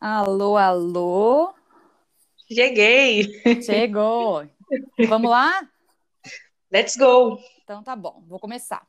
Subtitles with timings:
[0.00, 1.52] Alô, alô.
[2.46, 3.42] Cheguei.
[3.62, 4.46] Chegou.
[5.08, 5.68] Vamos lá?
[6.70, 7.36] Let's go.
[7.64, 8.86] Então tá bom, vou começar.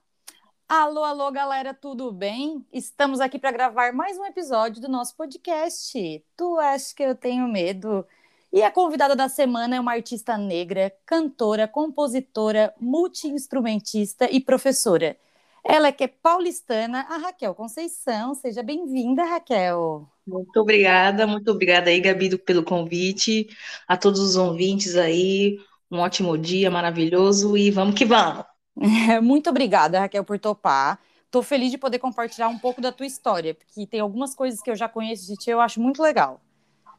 [0.67, 2.63] Alô, alô, galera, tudo bem?
[2.71, 6.23] Estamos aqui para gravar mais um episódio do nosso podcast.
[6.37, 8.05] Tu acha que eu tenho medo?
[8.53, 15.17] E a convidada da semana é uma artista negra, cantora, compositora, multi-instrumentista e professora.
[15.63, 18.33] Ela é que é paulistana, a Raquel Conceição.
[18.33, 20.07] Seja bem-vinda, Raquel.
[20.25, 23.49] Muito obrigada, muito obrigada aí, Gabi, pelo convite.
[23.87, 25.59] A todos os ouvintes aí,
[25.91, 28.45] um ótimo dia maravilhoso e vamos que vamos.
[29.21, 30.99] Muito obrigada, Raquel, por topar.
[31.25, 34.71] Estou feliz de poder compartilhar um pouco da tua história, porque tem algumas coisas que
[34.71, 36.41] eu já conheço de ti, eu acho muito legal.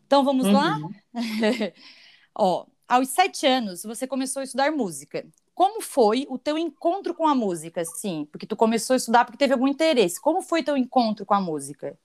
[0.06, 0.52] Então vamos uhum.
[0.52, 0.78] lá?
[2.36, 5.26] Ó, aos sete anos, você começou a estudar música.
[5.60, 8.26] Como foi o teu encontro com a música, sim?
[8.32, 10.18] Porque tu começou a estudar porque teve algum interesse.
[10.18, 11.98] Como foi teu encontro com a música?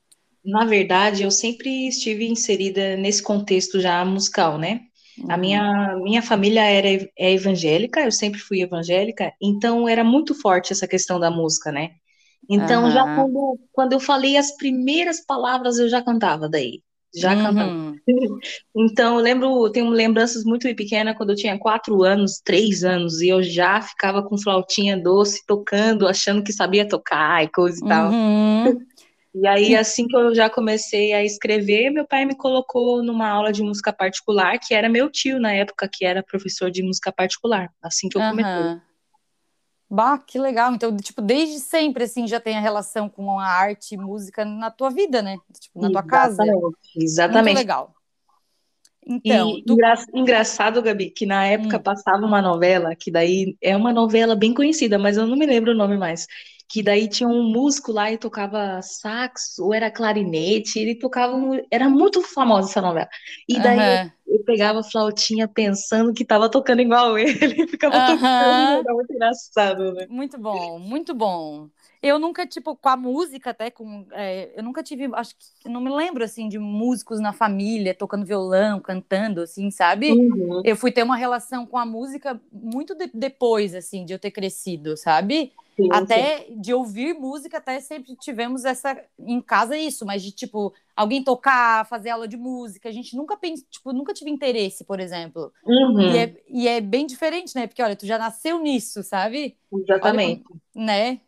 [0.44, 4.82] Na verdade, eu sempre estive inserida nesse contexto já musical, né?
[5.18, 5.32] Uhum.
[5.32, 10.74] A minha, minha família era é evangélica, eu sempre fui evangélica, então era muito forte
[10.74, 11.92] essa questão da música, né?
[12.50, 12.92] Então, uhum.
[12.92, 16.84] já quando, quando eu falei as primeiras palavras, eu já cantava daí.
[17.16, 17.96] Já uhum.
[18.76, 23.30] Então, eu lembro, tenho lembranças muito pequenas quando eu tinha quatro anos, três anos, e
[23.30, 28.12] eu já ficava com flautinha doce tocando, achando que sabia tocar e coisa e tal.
[28.12, 28.86] Uhum.
[29.38, 33.52] E aí, assim que eu já comecei a escrever, meu pai me colocou numa aula
[33.52, 37.70] de música particular, que era meu tio na época, que era professor de música particular,
[37.84, 38.80] assim que eu comecei.
[39.96, 40.74] Bah, que legal.
[40.74, 44.70] Então, tipo, desde sempre, assim, já tem a relação com a arte e música na
[44.70, 45.38] tua vida, né?
[45.58, 46.44] Tipo, na tua casa.
[46.98, 47.46] Exatamente.
[47.46, 47.96] Muito legal.
[49.08, 49.74] Então, e, tu...
[49.74, 49.96] engra...
[50.14, 51.82] engraçado, Gabi, que na época hum.
[51.82, 55.72] passava uma novela, que daí é uma novela bem conhecida, mas eu não me lembro
[55.72, 56.28] o nome mais
[56.68, 61.38] que daí tinha um músico lá e tocava sax, ou era clarinete, ele tocava,
[61.72, 63.08] era muito famosa essa novela.
[63.48, 64.12] E daí uhum.
[64.28, 68.16] eu, eu, pegava a flautinha pensando que estava tocando igual ele, ficava uhum.
[68.16, 70.08] tocando, era muito engraçado, né?
[70.10, 71.70] Muito bom, muito bom.
[72.02, 75.82] Eu nunca, tipo, com a música até, com, é, eu nunca tive, acho que, não
[75.82, 80.12] me lembro, assim, de músicos na família, tocando violão, cantando, assim, sabe?
[80.12, 80.62] Uhum.
[80.64, 84.32] Eu fui ter uma relação com a música muito de, depois, assim, de eu ter
[84.32, 85.52] crescido, sabe?
[85.76, 86.62] Sim, até sim.
[86.62, 91.86] de ouvir música, até sempre tivemos essa, em casa isso, mas de, tipo, alguém tocar,
[91.88, 95.52] fazer aula de música, a gente nunca pensa, tipo, nunca tive interesse, por exemplo.
[95.66, 96.00] Uhum.
[96.00, 97.68] E, é, e é bem diferente, né?
[97.68, 99.58] Porque, olha, tu já nasceu nisso, sabe?
[99.74, 100.44] Exatamente.
[100.50, 101.20] Olha, né?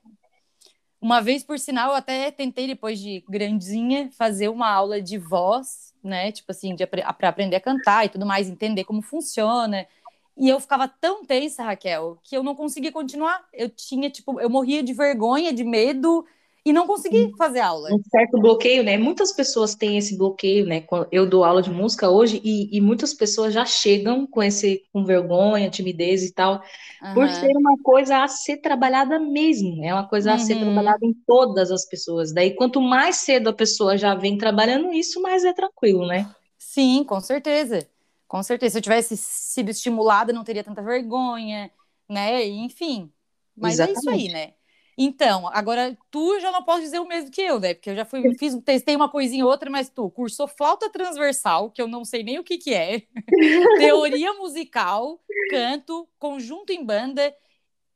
[1.08, 5.94] Uma vez, por sinal, eu até tentei, depois de grandinha, fazer uma aula de voz,
[6.04, 6.34] né?
[6.34, 9.88] Tipo assim, para aprender a cantar e tudo mais, entender como funciona.
[10.36, 13.42] E eu ficava tão tensa, Raquel, que eu não conseguia continuar.
[13.54, 16.26] Eu tinha, tipo, eu morria de vergonha, de medo,
[16.68, 17.88] e não consegui fazer aula.
[17.94, 18.98] Um certo bloqueio, né?
[18.98, 20.86] Muitas pessoas têm esse bloqueio, né?
[21.10, 25.06] Eu dou aula de música hoje e, e muitas pessoas já chegam com esse com
[25.06, 26.62] vergonha, timidez e tal,
[27.02, 27.14] uhum.
[27.14, 29.82] por ser uma coisa a ser trabalhada mesmo.
[29.82, 30.74] É uma coisa a ser uhum.
[30.74, 32.34] trabalhada em todas as pessoas.
[32.34, 36.30] Daí, quanto mais cedo a pessoa já vem trabalhando isso, mais é tranquilo, né?
[36.58, 37.88] Sim, com certeza.
[38.28, 38.74] Com certeza.
[38.74, 41.72] Se eu tivesse sido estimulada, não teria tanta vergonha,
[42.10, 42.46] né?
[42.46, 43.10] Enfim.
[43.56, 43.98] Mas Exatamente.
[43.98, 44.57] é isso aí, né?
[44.98, 47.76] Então, agora tu já não pode dizer o mesmo que eu, né?
[47.76, 51.70] Porque eu já fui, fiz, testei uma coisinha ou outra, mas tu cursou flauta transversal,
[51.70, 53.04] que eu não sei nem o que que é,
[53.78, 55.22] teoria musical,
[55.52, 57.32] canto, conjunto em banda,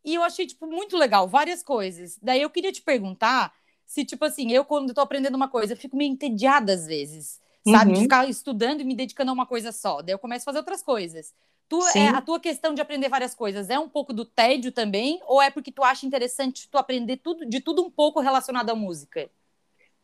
[0.06, 2.20] e eu achei, tipo, muito legal, várias coisas.
[2.22, 3.52] Daí eu queria te perguntar
[3.86, 7.40] se, tipo assim, eu quando tô aprendendo uma coisa, eu fico meio entediada às vezes,
[7.68, 7.92] sabe?
[7.92, 7.98] Uhum.
[7.98, 10.02] De ficar estudando e me dedicando a uma coisa só.
[10.02, 11.34] Daí eu começo a fazer outras coisas.
[11.72, 15.22] Tu, é, a tua questão de aprender várias coisas é um pouco do tédio também?
[15.26, 18.76] Ou é porque tu acha interessante tu aprender tudo, de tudo um pouco relacionado à
[18.76, 19.30] música?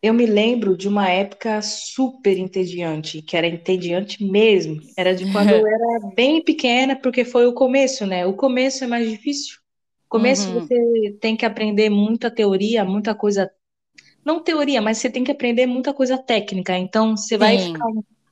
[0.01, 4.79] Eu me lembro de uma época super entediante, que era entediante mesmo.
[4.95, 8.25] Era de quando eu era bem pequena, porque foi o começo, né?
[8.25, 9.57] O começo é mais difícil.
[10.05, 10.61] No começo uhum.
[10.61, 13.51] você tem que aprender muita teoria, muita coisa.
[14.23, 16.77] Não teoria, mas você tem que aprender muita coisa técnica.
[16.77, 17.39] Então você Sim.
[17.39, 17.87] vai ficar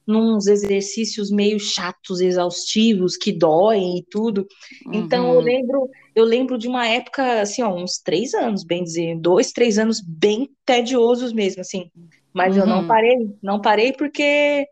[0.07, 4.47] nos exercícios meio chatos, exaustivos, que doem e tudo.
[4.85, 4.93] Uhum.
[4.93, 5.45] Então eu uhum.
[5.45, 9.77] lembro, eu lembro de uma época, assim, ó, uns três anos, bem dizer, dois, três
[9.77, 11.89] anos bem tediosos mesmo, assim.
[12.33, 12.61] Mas uhum.
[12.61, 12.87] eu não uhum.
[12.87, 14.67] parei, não parei porque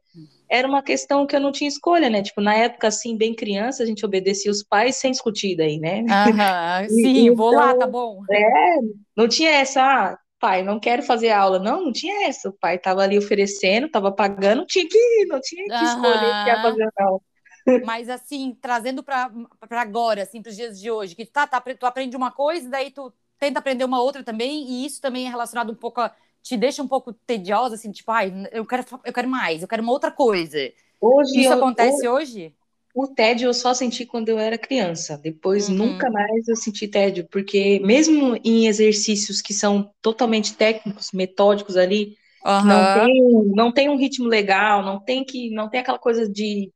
[0.50, 2.22] era uma questão que eu não tinha escolha, né?
[2.22, 6.02] Tipo, na época, assim, bem criança, a gente obedecia os pais sem discutir daí, né?
[6.02, 8.22] Uhum, sim, então, vou lá, tá bom.
[8.30, 8.76] É,
[9.18, 11.58] não tinha essa, ah, pai, não quero fazer aula.
[11.58, 12.50] Não, não tinha essa.
[12.50, 16.44] O pai estava ali oferecendo, estava pagando, tinha que ir, não tinha que escolher o
[16.44, 17.22] que ia fazer não.
[17.86, 19.32] Mas assim, trazendo para
[19.72, 22.92] agora, assim, para os dias de hoje, que tá, tá, tu aprende uma coisa, daí
[22.92, 26.58] tu tenta aprender uma outra também, e isso também é relacionado um pouco a te
[26.58, 29.94] deixa um pouco tediosa, assim, tipo, ai, eu quero, eu quero mais, eu quero uma
[29.94, 30.58] outra coisa.
[31.00, 32.54] Hoje Isso eu, acontece hoje?
[32.94, 35.18] O tédio eu só senti quando eu era criança.
[35.18, 35.76] Depois uhum.
[35.76, 42.16] nunca mais eu senti tédio, porque mesmo em exercícios que são totalmente técnicos, metódicos ali,
[42.46, 42.66] uhum.
[42.66, 43.24] não tem
[43.56, 46.72] não tem um ritmo legal, não tem que não tem aquela coisa de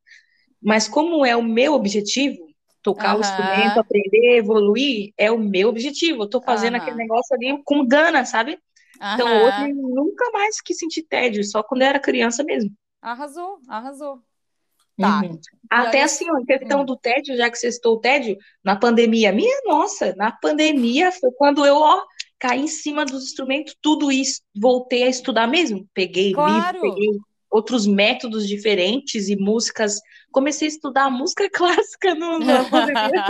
[0.61, 2.47] mas como é o meu objetivo,
[2.81, 3.17] tocar uhum.
[3.17, 6.23] o instrumento, aprender, evoluir, é o meu objetivo.
[6.23, 8.57] Eu tô fazendo aquele negócio ali com gana, sabe?
[8.95, 12.71] Então hoje nunca mais que senti tédio, só quando eu era criança mesmo.
[13.01, 14.23] Arrasou, arrasou.
[14.99, 15.21] Tá.
[15.21, 15.39] Uhum.
[15.69, 16.85] Até assim, a questão hum.
[16.85, 21.31] do tédio, já que você citou o tédio, na pandemia, minha nossa, na pandemia foi
[21.37, 22.03] quando eu, ó,
[22.39, 25.87] caí em cima dos instrumentos, tudo isso, voltei a estudar mesmo.
[25.93, 26.77] Peguei claro.
[26.77, 27.09] livro, peguei
[27.49, 29.99] outros métodos diferentes e músicas.
[30.31, 33.25] Comecei a estudar música clássica no, na pandemia.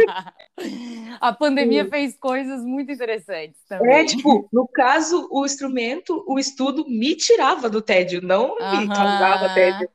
[1.19, 1.89] a pandemia Sim.
[1.89, 3.93] fez coisas muito interessantes também.
[3.93, 9.53] É, tipo, no caso, o instrumento, o estudo me tirava do tédio, não me causava
[9.53, 9.89] tédio.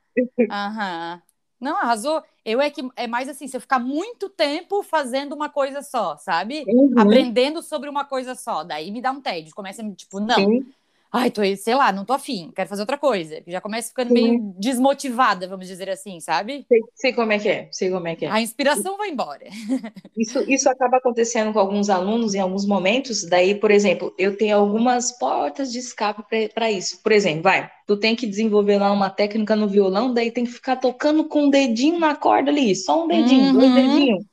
[0.51, 1.21] Aham.
[1.63, 2.21] Não, arrasou.
[2.45, 6.17] Eu é que é mais assim, se eu ficar muito tempo fazendo uma coisa só,
[6.17, 6.63] sabe?
[6.67, 6.93] Uhum.
[6.99, 9.55] Aprendendo sobre uma coisa só, daí me dá um tédio.
[9.55, 10.35] Começa tipo, não.
[10.35, 10.65] Sim
[11.13, 13.43] ai, tô, sei lá, não tô afim, quero fazer outra coisa.
[13.45, 14.13] Já começa ficando Sim.
[14.13, 16.65] meio desmotivada, vamos dizer assim, sabe?
[16.67, 18.31] Sei, sei, como é que é, sei como é que é.
[18.31, 19.45] A inspiração vai embora.
[20.17, 23.25] Isso, isso acaba acontecendo com alguns alunos em alguns momentos.
[23.25, 26.23] Daí, por exemplo, eu tenho algumas portas de escape
[26.53, 27.01] para isso.
[27.01, 30.51] Por exemplo, vai, tu tem que desenvolver lá uma técnica no violão, daí tem que
[30.51, 33.53] ficar tocando com um dedinho na corda ali, só um dedinho, uhum.
[33.53, 34.25] dois dedinhos.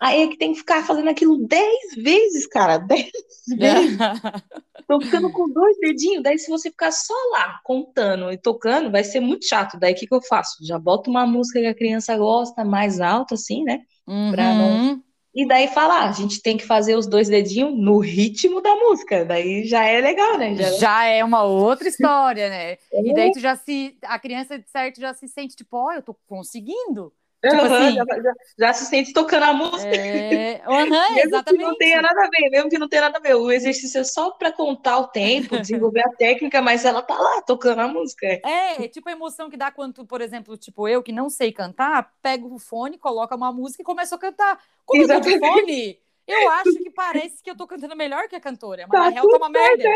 [0.00, 3.10] Aí é que tem que ficar fazendo aquilo dez vezes, cara, dez
[3.48, 3.98] vezes.
[4.86, 9.04] Tô ficando com dois dedinhos, daí se você ficar só lá contando e tocando, vai
[9.04, 9.78] ser muito chato.
[9.78, 10.64] Daí o que, que eu faço?
[10.64, 13.80] Já boto uma música que a criança gosta, mais alta, assim, né?
[14.06, 14.32] Uhum.
[14.32, 15.02] Pra não...
[15.34, 18.74] E daí falar, ah, a gente tem que fazer os dois dedinhos no ritmo da
[18.74, 19.24] música.
[19.24, 20.56] Daí já é legal, né?
[20.56, 22.72] Já, já é uma outra história, né?
[22.92, 23.02] É.
[23.04, 23.96] E daí tu já se.
[24.02, 27.12] A criança, de certo, já se sente, tipo, ó, oh, eu tô conseguindo.
[27.40, 29.94] Tipo uhum, assim, já, já, já, se sente tocando a música.
[29.94, 30.60] É...
[30.68, 31.62] Uhum, mesmo exatamente.
[31.62, 33.34] que não tenha nada a ver, mesmo que não tenha nada a ver.
[33.34, 37.40] O exercício é só para contar o tempo, desenvolver a técnica, mas ela tá lá
[37.42, 38.26] tocando a música.
[38.26, 41.52] É, é tipo a emoção que dá quando, por exemplo, tipo, eu que não sei
[41.52, 44.60] cantar, pego o fone, coloca uma música e começo a cantar.
[44.84, 45.34] Como exatamente.
[45.34, 48.86] eu tô fone, eu acho que parece que eu tô cantando melhor que a cantora,
[48.88, 49.88] mas tá na real tá uma merda.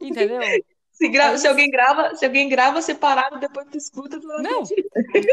[0.00, 0.40] Entendeu?
[0.94, 4.20] Se, se, alguém grava, se alguém grava separado, depois tu escuta.
[4.20, 4.62] Tu não,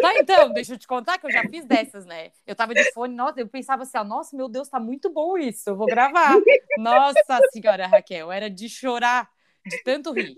[0.02, 2.32] tá então, deixa eu te contar que eu já fiz dessas, né?
[2.48, 5.38] Eu tava de fone, nossa, eu pensava assim, ó, nossa, meu Deus, tá muito bom
[5.38, 6.36] isso, eu vou gravar.
[6.80, 9.30] Nossa senhora, Raquel, era de chorar,
[9.64, 10.36] de tanto rir,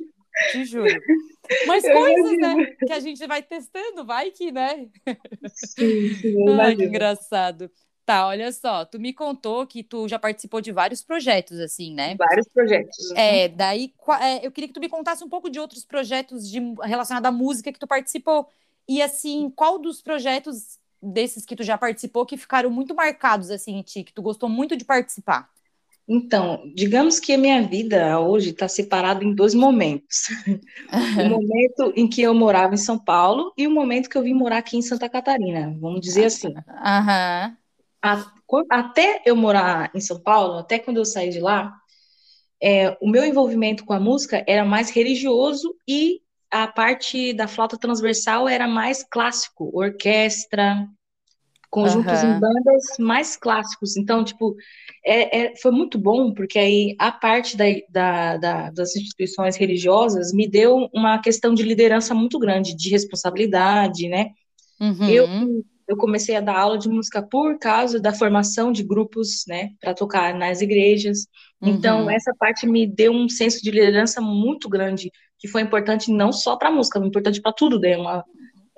[0.52, 1.02] te juro.
[1.66, 4.90] Mas coisas, né, que a gente vai testando, vai que, né?
[5.48, 7.72] Sim, sim, Ai, que engraçado.
[8.06, 12.16] Tá, olha só, tu me contou que tu já participou de vários projetos, assim, né?
[12.16, 13.12] Vários projetos.
[13.16, 16.60] É, daí é, eu queria que tu me contasse um pouco de outros projetos de,
[16.82, 18.50] relacionados à música que tu participou.
[18.90, 23.78] E assim, qual dos projetos desses que tu já participou que ficaram muito marcados, assim,
[23.78, 25.50] em ti, que tu gostou muito de participar?
[26.06, 30.28] Então, digamos que a minha vida hoje está separada em dois momentos.
[31.18, 34.34] o momento em que eu morava em São Paulo e o momento que eu vim
[34.34, 36.54] morar aqui em Santa Catarina, vamos dizer assim.
[36.68, 37.63] Aham a,
[38.70, 41.74] até eu morar em São Paulo, até quando eu saí de lá,
[42.62, 46.22] é, o meu envolvimento com a música era mais religioso e
[46.52, 50.88] a parte da flauta transversal era mais clássico, orquestra,
[51.70, 52.36] conjuntos uhum.
[52.36, 53.98] em bandas mais clássicos.
[53.98, 54.56] Então, tipo,
[55.04, 60.32] é, é, foi muito bom, porque aí a parte da, da, da, das instituições religiosas
[60.32, 64.30] me deu uma questão de liderança muito grande, de responsabilidade, né?
[64.80, 65.10] Uhum.
[65.10, 65.28] Eu
[65.88, 69.94] eu comecei a dar aula de música por causa da formação de grupos, né, para
[69.94, 71.28] tocar nas igrejas.
[71.62, 72.10] Então, uhum.
[72.10, 76.58] essa parte me deu um senso de liderança muito grande, que foi importante não só
[76.58, 77.98] para a música, foi importante para tudo, né?
[77.98, 78.24] Uma,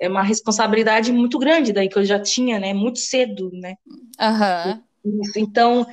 [0.00, 3.74] é uma responsabilidade muito grande daí que eu já tinha, né, muito cedo, né?
[4.20, 5.20] Uhum.
[5.36, 5.86] Então,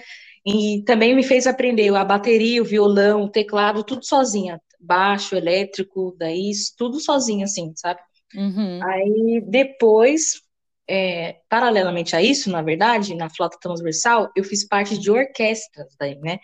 [0.46, 6.16] e também me fez aprender a bateria, o violão, o teclado, tudo sozinha, baixo, elétrico,
[6.18, 8.02] daí tudo sozinha, assim, sabe?
[8.36, 8.80] Uhum.
[8.84, 10.43] Aí depois
[10.88, 16.16] é, paralelamente a isso, na verdade, na flauta transversal, eu fiz parte de orquestras daí,
[16.20, 16.40] né?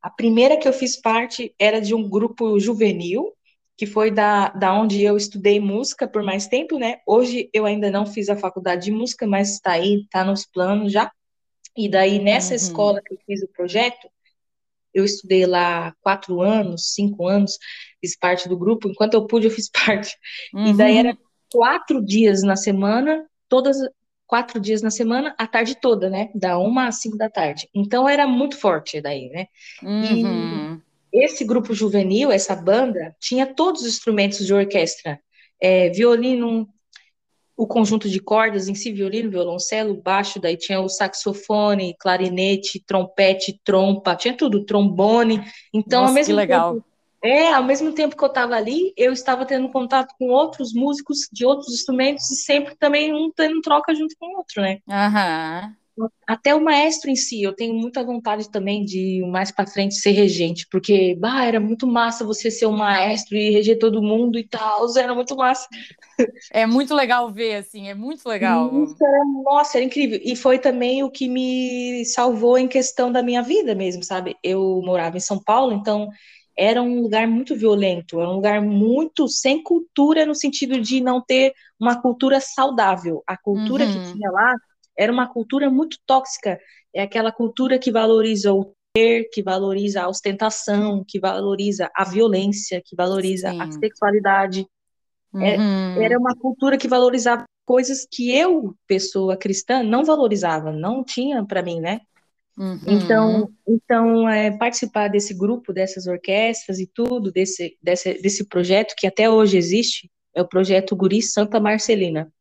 [0.00, 3.32] A primeira que eu fiz parte era de um grupo juvenil,
[3.76, 6.98] que foi da, da onde eu estudei música por mais tempo, né?
[7.06, 10.92] Hoje eu ainda não fiz a faculdade de música, mas está aí, está nos planos
[10.92, 11.10] já.
[11.76, 12.56] E daí, nessa uhum.
[12.56, 14.08] escola que eu fiz o projeto,
[14.92, 17.58] eu estudei lá quatro anos, cinco anos,
[18.00, 20.16] fiz parte do grupo, enquanto eu pude, eu fiz parte.
[20.52, 20.66] Uhum.
[20.66, 21.16] E daí era
[21.50, 23.76] quatro dias na semana, todas
[24.26, 26.30] quatro dias na semana, a tarde toda, né?
[26.34, 27.68] Da uma às cinco da tarde.
[27.74, 29.46] Então era muito forte daí, né?
[29.82, 30.80] Uhum.
[31.12, 35.20] esse grupo juvenil, essa banda, tinha todos os instrumentos de orquestra.
[35.60, 36.66] É, violino,
[37.54, 43.60] o conjunto de cordas em si, violino, violoncelo, baixo, daí tinha o saxofone, clarinete, trompete,
[43.62, 45.44] trompa, tinha tudo, trombone.
[45.74, 46.74] Então, Nossa, ao mesmo que legal.
[46.76, 46.86] tempo,
[47.22, 51.28] é, ao mesmo tempo que eu estava ali, eu estava tendo contato com outros músicos
[51.32, 54.78] de outros instrumentos e sempre também um tendo troca junto com o outro, né?
[54.88, 55.76] Aham.
[56.26, 60.12] Até o maestro em si, eu tenho muita vontade também de mais para frente ser
[60.12, 64.48] regente, porque bah, era muito massa você ser um maestro e reger todo mundo e
[64.48, 65.68] tal, era muito massa.
[66.50, 68.82] É muito legal ver, assim, é muito legal.
[68.82, 70.18] Isso era, nossa, era incrível.
[70.24, 74.34] E foi também o que me salvou em questão da minha vida mesmo, sabe?
[74.42, 76.08] Eu morava em São Paulo, então
[76.62, 81.20] era um lugar muito violento, era um lugar muito sem cultura no sentido de não
[81.20, 83.22] ter uma cultura saudável.
[83.26, 83.90] A cultura Uhum.
[83.90, 84.54] que tinha lá
[84.96, 86.60] era uma cultura muito tóxica.
[86.94, 92.80] É aquela cultura que valoriza o ter, que valoriza a ostentação, que valoriza a violência,
[92.84, 93.80] que valoriza a Sim.
[93.80, 94.66] sexualidade.
[95.40, 96.02] É- Uhum.
[96.02, 101.62] Era uma cultura que valorizava coisas que eu, pessoa cristã, não valorizava, não tinha para
[101.62, 102.00] mim, né?
[102.56, 102.80] Uhum.
[102.86, 109.06] Então, então é, participar desse grupo, dessas orquestras e tudo, desse, desse, desse projeto que
[109.06, 112.32] até hoje existe, é o projeto Guri Santa Marcelina.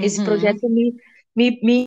[0.00, 0.24] Esse Uhum.
[0.24, 0.94] projeto me,
[1.36, 1.84] me, me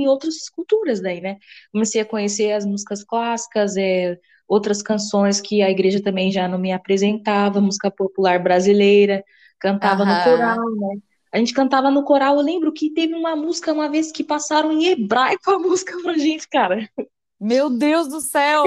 [0.00, 1.38] em outras culturas daí, né?
[1.72, 6.58] Comecei a conhecer as músicas clássicas, é, outras canções que a igreja também já não
[6.58, 9.24] me apresentava, música popular brasileira,
[9.58, 10.22] cantava no Aham.
[10.22, 10.96] coral, né?
[11.36, 14.72] A gente cantava no coral, eu lembro que teve uma música uma vez que passaram
[14.72, 16.88] em hebraico a música pra gente, cara.
[17.38, 18.64] Meu Deus do céu!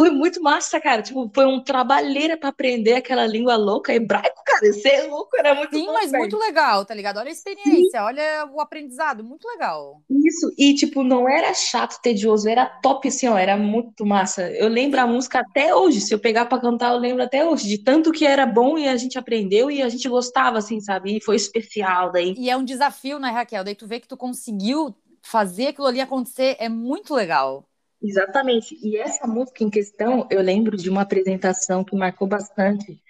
[0.00, 1.02] Foi muito massa, cara.
[1.02, 4.66] Tipo, foi um trabalheira pra aprender aquela língua louca, hebraico, cara.
[4.66, 7.18] Isso é louco, era muito Sim, bom, mas muito legal, tá ligado?
[7.18, 10.00] Olha a experiência, olha o aprendizado, muito legal.
[10.08, 14.50] Isso, e tipo, não era chato, tedioso, era top, assim, ó, era muito massa.
[14.52, 17.68] Eu lembro a música até hoje, se eu pegar pra cantar, eu lembro até hoje,
[17.68, 21.18] de tanto que era bom e a gente aprendeu e a gente gostava, assim, sabe?
[21.18, 22.34] E foi especial daí.
[22.38, 23.64] E é um desafio, né, Raquel?
[23.64, 27.66] Daí tu vê que tu conseguiu fazer aquilo ali acontecer, é muito legal.
[28.02, 28.78] Exatamente.
[28.82, 33.00] E essa música em questão, eu lembro de uma apresentação que marcou bastante,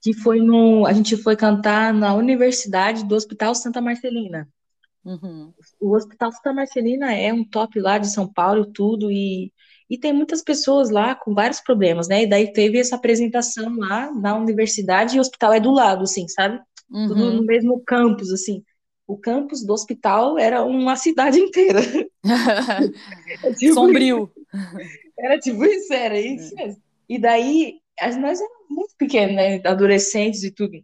[0.00, 4.48] que foi no, a gente foi cantar na Universidade do Hospital Santa Marcelina.
[5.04, 5.52] Uhum.
[5.80, 9.52] O Hospital Santa Marcelina é um top lá de São Paulo tudo, e,
[9.90, 12.22] e tem muitas pessoas lá com vários problemas, né?
[12.22, 16.28] E daí teve essa apresentação lá na universidade e o hospital é do lado, assim,
[16.28, 16.60] sabe?
[17.06, 17.34] Tudo Uhum.
[17.34, 18.62] no mesmo campus, assim.
[19.08, 21.80] O campus do hospital era uma cidade inteira.
[23.42, 24.30] É tipo Sombrio.
[25.18, 26.82] Era tipo isso, era isso mesmo.
[27.08, 29.60] E daí, as- nós éramos muito pequenos, né?
[29.64, 30.78] Adolescentes e tudo.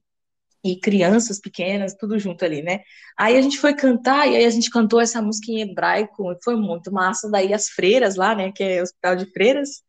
[0.65, 2.81] E crianças pequenas, tudo junto ali, né?
[3.19, 6.39] Aí a gente foi cantar, e aí a gente cantou essa música em hebraico, e
[6.45, 7.31] foi muito massa.
[7.31, 8.53] Daí as freiras lá, né?
[8.53, 9.83] Que é o hospital de freiras,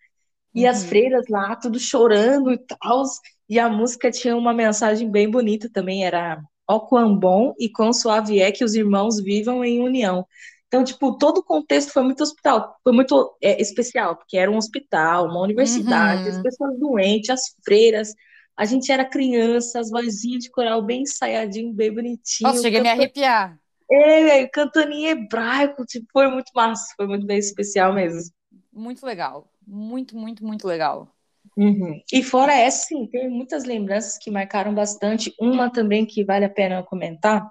[0.56, 0.89] e as Uhum.
[0.89, 3.04] freiras lá, tudo chorando e tal.
[3.50, 7.93] E a música tinha uma mensagem bem bonita também, era Ó quão bom e quão
[7.93, 10.25] suave é que os irmãos vivam em união.
[10.67, 14.57] Então, tipo, todo o contexto foi muito hospital, foi muito é, especial, porque era um
[14.57, 16.41] hospital, uma universidade, as Uhum.
[16.41, 18.10] pessoas doentes, as freiras,
[18.57, 22.81] a gente era criança, as vozinhas de coral bem ensaiadinho, bem bonitinho, Nossa, cheguei a
[22.81, 23.60] me arrepiar.
[23.91, 28.31] é, cantando em hebraico, tipo, foi muito massa, foi muito bem especial mesmo.
[28.72, 29.51] Muito legal.
[29.65, 31.14] Muito, muito, muito legal.
[31.57, 32.01] Uhum.
[32.12, 35.33] E fora essa, sim, tem muitas lembranças que marcaram bastante.
[35.39, 37.50] Uma também que vale a pena comentar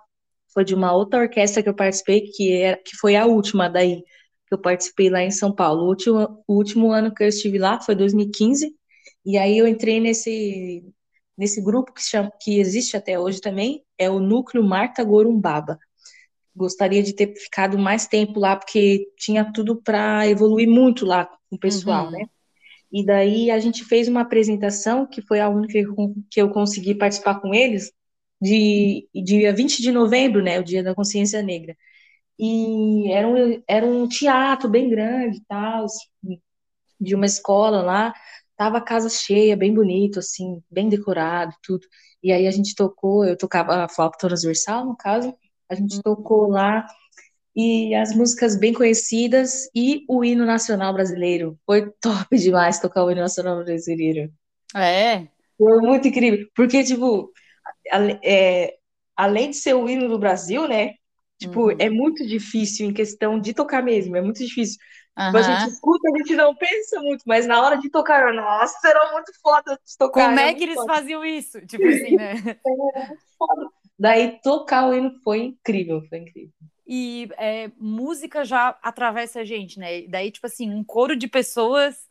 [0.53, 4.03] foi de uma outra orquestra que eu participei, que, é, que foi a última daí,
[4.47, 5.85] que eu participei lá em São Paulo.
[5.85, 8.73] O último, o último ano que eu estive lá foi 2015,
[9.25, 10.85] e aí eu entrei nesse,
[11.37, 15.79] nesse grupo que, chama, que existe até hoje também, é o Núcleo Marta Gorumbaba.
[16.55, 21.57] Gostaria de ter ficado mais tempo lá, porque tinha tudo para evoluir muito lá com
[21.57, 22.11] o pessoal, Uhum.
[22.13, 22.27] né?
[22.95, 25.75] E daí a gente fez uma apresentação, que foi a única
[26.31, 27.93] que eu- consegui participar com eles,
[28.43, 31.77] de dia 20 de novembro, né, o Dia da Consciência Negra.
[32.39, 35.87] E era um, era um teatro bem grande, tal,
[37.01, 38.15] de uma escola lá,
[38.57, 41.87] tava a casa cheia, bem bonito, assim, bem decorado, tudo.
[42.23, 45.35] E aí a gente tocou, eu tocava a flauta transversal, no caso,
[45.69, 46.87] a gente tocou lá
[47.57, 51.59] e as músicas bem conhecidas e o hino nacional brasileiro.
[51.67, 54.31] Foi top demais tocar o hino nacional brasileiro.
[54.75, 55.29] É.
[55.59, 57.33] Foi muito incrível, porque, tipo,
[58.25, 58.77] é,
[59.17, 60.95] além de ser o hino do Brasil, né?
[61.39, 61.77] Tipo, Uhum.
[61.79, 64.79] é muito difícil em questão de tocar mesmo, é muito difícil.
[65.27, 68.89] Tipo, a gente escuta, a gente não pensa muito, mas na hora de tocar, nossa,
[68.89, 70.95] era muito foda de tocar, Como é que eles foda.
[70.95, 71.61] faziam isso?
[71.67, 72.35] Tipo assim, né?
[72.67, 73.71] Era muito foda.
[73.99, 76.53] Daí tocar o hino foi incrível, foi incrível.
[76.87, 80.03] E é, música já atravessa a gente, né?
[80.09, 82.07] Daí, tipo assim, um coro de pessoas,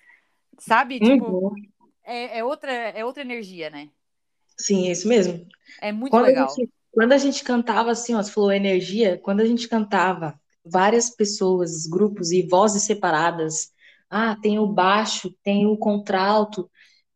[0.59, 1.01] sabe?
[1.01, 1.73] Tipo, Uhum.
[2.03, 3.91] é, é, outra, é outra energia, né?
[4.59, 5.45] Sim, é isso mesmo.
[5.77, 6.51] É muito Quando a legal.
[6.55, 11.09] gente, quando a gente cantava assim, ó, você falou energia, quando a gente cantava várias
[11.11, 13.71] pessoas, grupos e vozes separadas,
[14.09, 16.69] ah, tem o baixo, tem o contralto,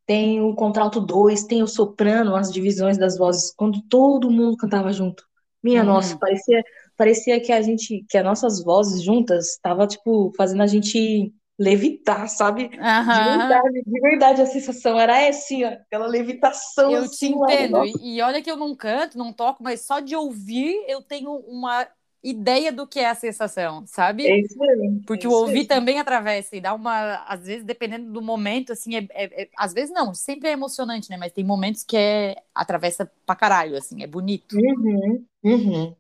[0.06, 4.94] tem o contralto 2, tem o soprano, as divisões das vozes, quando todo mundo cantava
[4.94, 5.24] junto.
[5.64, 5.84] Minha Uhum.
[5.84, 6.64] nossa, parecia,
[6.98, 12.27] parecia que a gente, que as nossas vozes juntas estava tipo fazendo a gente levitar,
[12.30, 12.70] sabe?
[13.06, 13.24] De Aham.
[13.24, 17.84] verdade, de verdade a sensação era assim, ó, aquela levitação Eu te assim, lá, entendo.
[17.84, 21.32] E, e olha que eu não canto, não toco, mas só de ouvir eu tenho
[21.48, 21.88] uma
[22.24, 24.32] ideia do que é a sensação, sabe?
[24.32, 25.01] É isso mesmo.
[25.06, 25.68] Porque é o isso ouvir mesmo.
[25.68, 27.18] também atravessa e dá uma.
[27.27, 31.10] Às vezes, dependendo do momento, assim, é, é- é- às vezes não, sempre é emocionante,
[31.10, 31.18] né?
[31.18, 34.58] Mas tem momentos que é atravessa pra caralho, assim, é bonito.
[34.58, 35.96] Uhum, uhum.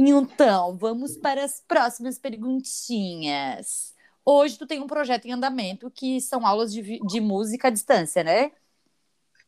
[0.00, 3.94] Então, vamos para as próximas perguntinhas.
[4.24, 8.22] Hoje tu tem um projeto em andamento que são aulas de, de música à distância,
[8.22, 8.52] né?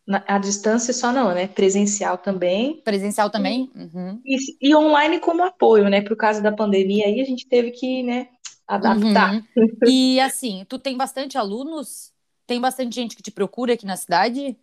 [0.07, 1.47] Na- a distância só não, né?
[1.47, 2.83] Presencial também.
[2.85, 3.71] Presencial também?
[3.75, 4.21] Uhum.
[4.25, 6.02] E, e online como apoio, né?
[6.02, 8.28] Por causa da pandemia aí a gente teve que, né,
[8.66, 9.35] adaptar.
[9.35, 9.42] Uhum.
[9.87, 12.12] E assim, tu tem bastante alunos?
[12.47, 14.59] Tem bastante gente que te procura aqui na cidade?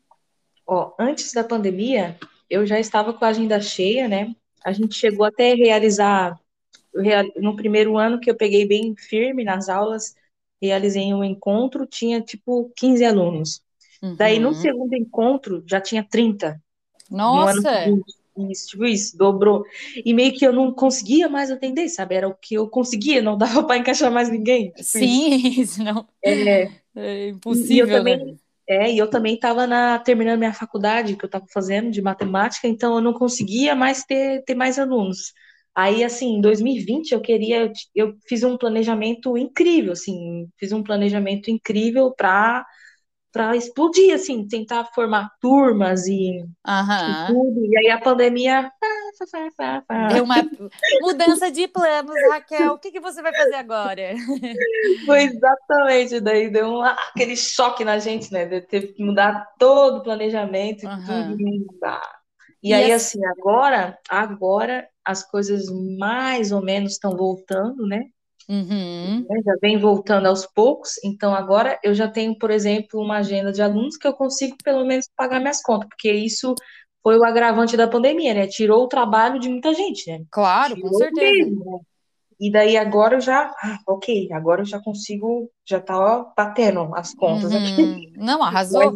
[0.65, 2.17] Ó, antes da pandemia,
[2.49, 4.35] eu já estava com a agenda cheia, né?
[4.67, 6.39] A gente chegou até a realizar,
[6.95, 10.15] rea- no primeiro ano que eu peguei bem firme nas aulas,
[10.61, 13.61] realizei um encontro, tinha tipo 15 alunos.
[14.17, 14.55] Daí no Uhum.
[14.55, 16.61] segundo encontro já tinha 30.
[17.27, 17.73] No ano Nossa!
[17.73, 18.15] seguinte.
[18.51, 19.63] Isso, tipo isso, dobrou.
[20.05, 22.15] E meio que eu não conseguia mais atender, sabe?
[22.15, 24.71] Era o que eu conseguia, não dava para encaixar mais ninguém.
[24.73, 25.23] Tipo isso.
[25.23, 28.37] Sim, senão É, é E eu impossível, também, né?
[28.67, 32.67] É, e eu também estava na, terminando minha faculdade, que eu estava fazendo de matemática,
[32.67, 35.33] então eu não conseguia mais ter, ter mais alunos.
[35.75, 41.49] Aí, assim, em 2020 eu queria, eu fiz um planejamento incrível, assim, fiz um planejamento
[41.51, 42.65] incrível para
[43.31, 47.27] para explodir, assim, tentar formar turmas e, e Aham.
[47.27, 47.65] tudo.
[47.65, 48.71] E aí a pandemia.
[50.13, 50.43] Deu uma
[51.01, 52.73] mudança de planos, Raquel.
[52.73, 54.13] O que que você vai fazer agora?
[55.05, 58.45] Foi exatamente, daí deu um, aquele choque na gente, né?
[58.45, 61.35] De ter que mudar todo o planejamento e Aham.
[61.37, 61.47] tudo.
[61.47, 61.65] e.
[62.63, 65.65] E E aí, assim- assim, agora, agora as coisas
[65.97, 68.01] mais ou menos estão voltando, né?
[68.49, 69.25] Uhum.
[69.29, 69.41] Né?
[69.45, 70.93] Já vem voltando aos poucos.
[71.03, 74.85] Então, agora eu já tenho, por exemplo, uma agenda de alunos que eu consigo pelo
[74.85, 76.55] menos pagar minhas contas, porque isso
[77.03, 78.47] foi o agravante da pandemia, né?
[78.47, 80.23] Tirou o trabalho de muita gente, né?
[80.31, 81.45] Claro, com Tirou certeza.
[81.45, 81.79] mesmo, né?
[82.39, 86.93] E daí agora eu já, ah, ok, agora eu já consigo, já tá ó, batendo
[86.95, 87.81] as contas aqui.
[87.81, 88.13] Uhum.
[88.15, 88.95] Não, arrasou.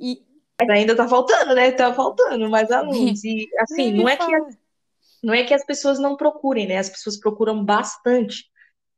[0.00, 0.20] E
[0.60, 1.70] Mas ainda tá faltando, né?
[1.70, 3.22] Tá faltando mais alunos.
[3.24, 4.32] E assim, não é que
[5.22, 6.78] não é que as pessoas não procurem, né?
[6.78, 8.44] As pessoas procuram bastante,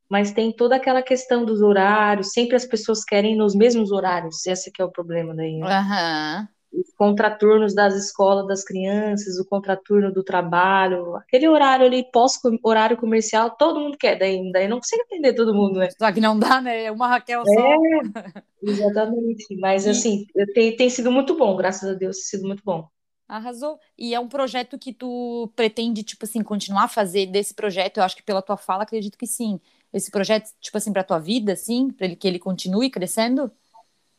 [0.09, 4.45] mas tem toda aquela questão dos horários, sempre as pessoas querem nos mesmos horários.
[4.45, 5.69] Esse que é o problema daí, né?
[5.71, 6.47] Aham.
[6.71, 13.51] Os contraturnos das escolas das crianças, o contraturno do trabalho, aquele horário ali, pós-horário comercial,
[13.57, 15.89] todo mundo quer, daí, daí não consegue atender todo mundo, né?
[15.91, 16.89] Só que não dá, né?
[16.91, 17.77] Uma Raquel só.
[18.61, 19.55] Exatamente.
[19.59, 22.87] Mas E- assim, tem, tem sido muito bom, graças a Deus, tem sido muito bom.
[23.27, 23.79] Arrasou.
[23.97, 27.97] E é um projeto que tu pretende, tipo assim, continuar a fazer desse projeto?
[27.97, 29.59] Eu acho que pela tua fala, acredito que sim.
[29.93, 33.51] Esse projeto, tipo assim, pra tua vida, assim, para ele que ele continue crescendo?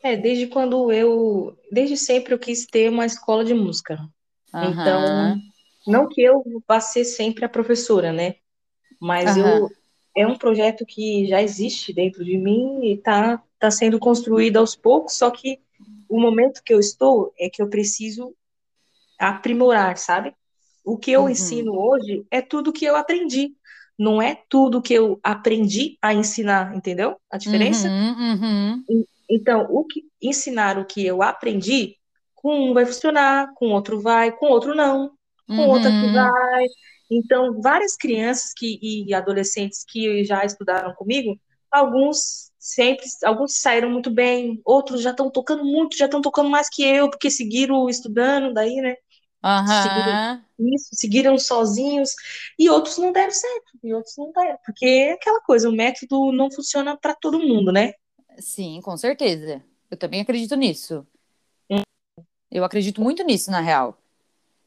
[0.03, 3.99] É, desde quando eu, desde sempre eu quis ter uma escola de música.
[4.61, 5.43] Então, Aham.
[5.87, 8.35] não que eu vá ser sempre a professora, né?
[9.01, 9.37] Mas Aham.
[9.37, 9.71] eu
[10.17, 14.77] é um projeto que já existe dentro de mim e tá, tá sendo construído aos
[14.77, 15.61] poucos, só que
[16.09, 18.35] o momento que eu estou é que eu preciso
[19.19, 20.35] aprimorar, sabe?
[20.85, 21.29] O que eu Uhum.
[21.29, 23.55] ensino hoje é tudo que eu aprendi.
[23.99, 27.17] Não é tudo que eu aprendi a ensinar, entendeu?
[27.31, 27.89] A diferença?
[27.89, 28.87] Uhum, uhum.
[29.29, 31.97] Então, o que ensinar o que eu aprendi,
[32.35, 35.13] com um vai funcionar, com outro vai, com outro não,
[35.57, 36.13] com outra que Uhum.
[36.13, 36.67] vai.
[37.11, 41.39] Então, várias crianças que, e adolescentes que já estudaram comigo,
[41.71, 46.69] alguns sempre, alguns saíram muito bem, outros já estão tocando muito, já estão tocando mais
[46.69, 48.97] que eu, porque seguiram estudando, daí, né?
[49.65, 50.44] Seguiram Aham.
[50.59, 52.11] Isso, seguiram sozinhos,
[52.59, 56.33] e outros não deram certo, e outros não deram, porque é aquela coisa, o método
[56.33, 57.93] não funciona para todo mundo, né?
[58.39, 59.63] Sim, com certeza.
[59.91, 61.07] Eu também acredito nisso.
[62.51, 63.99] Eu acredito muito nisso, na real.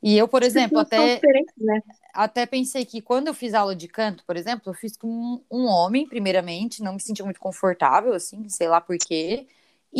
[0.02, 1.22] E eu, por exemplo, até,
[1.58, 1.82] né?
[2.14, 5.44] até pensei que quando eu fiz aula de canto, por exemplo, eu fiz com um,
[5.52, 9.48] um homem, primeiramente, não me senti muito confortável, assim, sei lá por quê.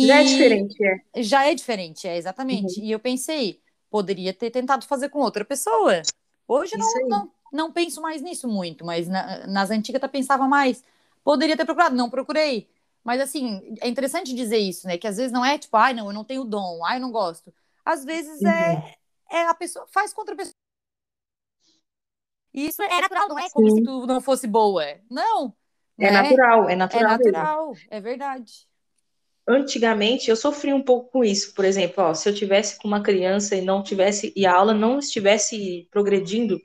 [0.00, 1.22] Já é E diferente, é.
[1.22, 2.80] já é diferente, é exatamente.
[2.80, 6.02] E eu pensei, poderia ter tentado fazer com outra pessoa.
[6.46, 10.82] Hoje não, não, não penso mais nisso muito, mas na- nas antigas eu pensava mais.
[11.22, 12.68] Poderia ter procurado, não procurei.
[13.04, 14.98] Mas assim, é interessante dizer isso, né?
[14.98, 17.10] Que às vezes não é tipo, ai, não, eu não tenho dom, ai, eu não
[17.12, 17.52] gosto.
[17.84, 18.82] Às vezes é, uhum.
[18.82, 18.96] é,
[19.30, 20.54] é a pessoa faz contra a pessoa.
[22.52, 23.76] Isso é natural, não é como Sim.
[23.76, 24.84] se tu não fosse boa.
[25.10, 25.54] Não.
[25.98, 26.22] É né?
[26.22, 27.04] natural, é natural.
[27.04, 27.88] É natural, mesmo.
[27.90, 28.67] é verdade.
[29.48, 33.02] Antigamente eu sofri um pouco com isso, por exemplo, ó, se eu tivesse com uma
[33.02, 36.60] criança e não tivesse e a aula não estivesse progredindo,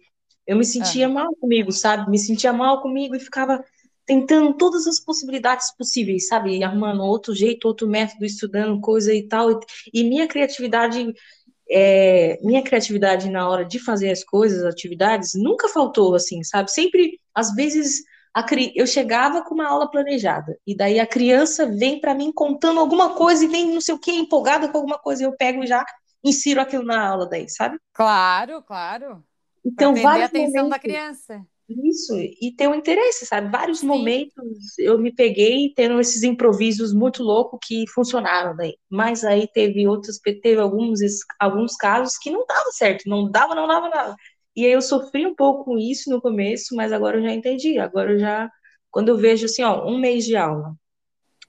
[0.45, 1.13] eu me sentia uhum.
[1.13, 2.11] mal comigo, sabe?
[2.11, 3.63] Me sentia mal comigo e ficava
[4.05, 6.61] tentando todas as possibilidades possíveis, sabe?
[6.61, 9.61] Arrumando outro jeito, outro método, estudando coisa e tal.
[9.93, 11.13] E minha criatividade,
[11.71, 16.69] é, minha criatividade na hora de fazer as coisas, as atividades, nunca faltou, assim, sabe?
[16.69, 21.99] Sempre, às vezes, a, eu chegava com uma aula planejada, e daí a criança vem
[21.99, 25.23] para mim contando alguma coisa e vem não sei o que, empolgada com alguma coisa,
[25.23, 25.85] e eu pego e já
[26.23, 27.77] insiro aquilo na aula daí, sabe?
[27.93, 29.23] Claro, claro.
[29.65, 31.45] Então, vai a atenção momentos, da criança.
[31.69, 33.49] Isso, e ter um interesse, sabe?
[33.49, 33.87] Vários Sim.
[33.87, 38.75] momentos eu me peguei tendo esses improvisos muito loucos que funcionaram daí.
[38.89, 40.99] Mas aí teve outros, teve alguns,
[41.39, 44.15] alguns casos que não dava certo, não dava, não dava nada.
[44.55, 47.79] E aí eu sofri um pouco com isso no começo, mas agora eu já entendi.
[47.79, 48.51] Agora eu já,
[48.91, 50.75] quando eu vejo assim, ó, um mês de aula,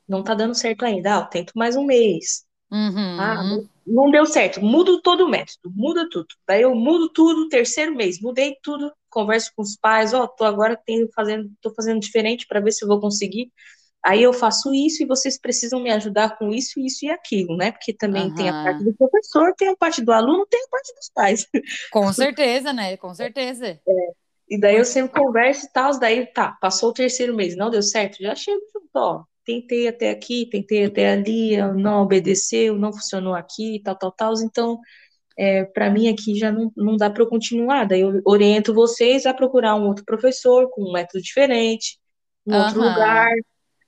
[0.09, 2.45] não tá dando certo ainda, ah, eu tento mais um mês.
[2.71, 3.21] Uhum.
[3.21, 3.45] Ah,
[3.87, 6.29] não deu certo, mudo todo o método, muda tudo.
[6.47, 10.45] Daí eu mudo tudo, terceiro mês, mudei tudo, converso com os pais, ó, oh, tô
[10.45, 13.53] agora tendo, fazendo, tô fazendo diferente para ver se eu vou conseguir.
[14.05, 17.73] Aí eu faço isso e vocês precisam me ajudar com isso, isso e aquilo, né?
[17.73, 18.35] Porque também uhum.
[18.35, 21.49] tem a parte do professor, tem a parte do aluno, tem a parte dos pais.
[21.90, 22.99] Com certeza, né?
[22.99, 23.67] Com certeza.
[23.67, 23.81] É.
[24.51, 27.83] E daí eu sempre converso e tal, daí tá, passou o terceiro mês, não deu
[27.83, 33.35] certo, já chego junto, ó, tentei até aqui, tentei até ali, não obedeceu, não funcionou
[33.35, 34.35] aqui, tal, tal, tal.
[34.43, 34.79] Então,
[35.37, 37.85] é, para mim aqui já não, não dá para eu continuar.
[37.85, 41.99] Daí eu oriento vocês a procurar um outro professor com um método diferente,
[42.47, 42.64] um uhum.
[42.64, 43.33] outro lugar.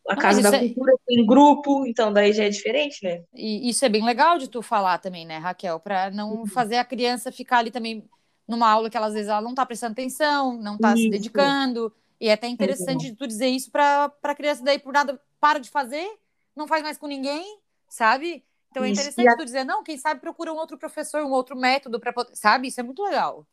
[0.09, 3.23] A Casa da é Cultura tem grupo, então daí já é diferente, né?
[3.35, 5.81] E isso é bem legal de tu falar também, né, Raquel?
[5.81, 6.47] Para não uhum.
[6.47, 8.05] fazer a criança ficar ali também
[8.47, 11.93] numa aula que ela, às vezes ela não está prestando atenção, não está se dedicando.
[12.21, 13.15] E é até interessante uhum.
[13.15, 16.07] tu dizer isso para a criança daí por nada para de fazer,
[16.55, 18.43] não faz mais com ninguém, sabe?
[18.77, 19.37] Então é interessante a...
[19.37, 22.69] tu dizer, não, quem sabe procura um outro professor, um outro método para sabe?
[22.69, 23.47] Isso é muito legal.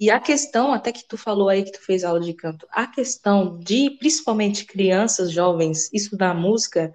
[0.00, 2.86] E a questão, até que tu falou aí que tu fez aula de canto, a
[2.86, 6.94] questão de principalmente crianças, jovens, estudar música,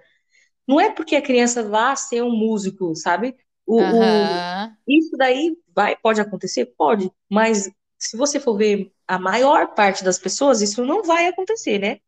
[0.66, 3.36] não é porque a criança vá ser um músico, sabe?
[3.66, 4.00] O, uhum.
[4.00, 6.66] o, isso daí vai, pode acontecer?
[6.78, 11.78] Pode, mas se você for ver a maior parte das pessoas, isso não vai acontecer,
[11.78, 11.98] né?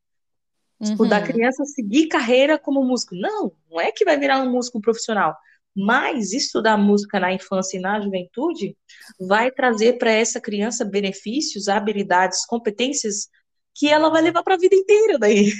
[0.82, 1.24] Tipo, da uhum.
[1.24, 3.14] criança seguir carreira como músico.
[3.14, 5.36] Não, não é que vai virar um músico profissional.
[5.74, 8.76] Mas estudar música na infância e na juventude
[9.18, 13.28] vai trazer para essa criança benefícios, habilidades, competências
[13.74, 15.50] que ela vai levar para a vida inteira daí.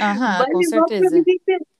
[0.00, 1.22] Aham, com certeza.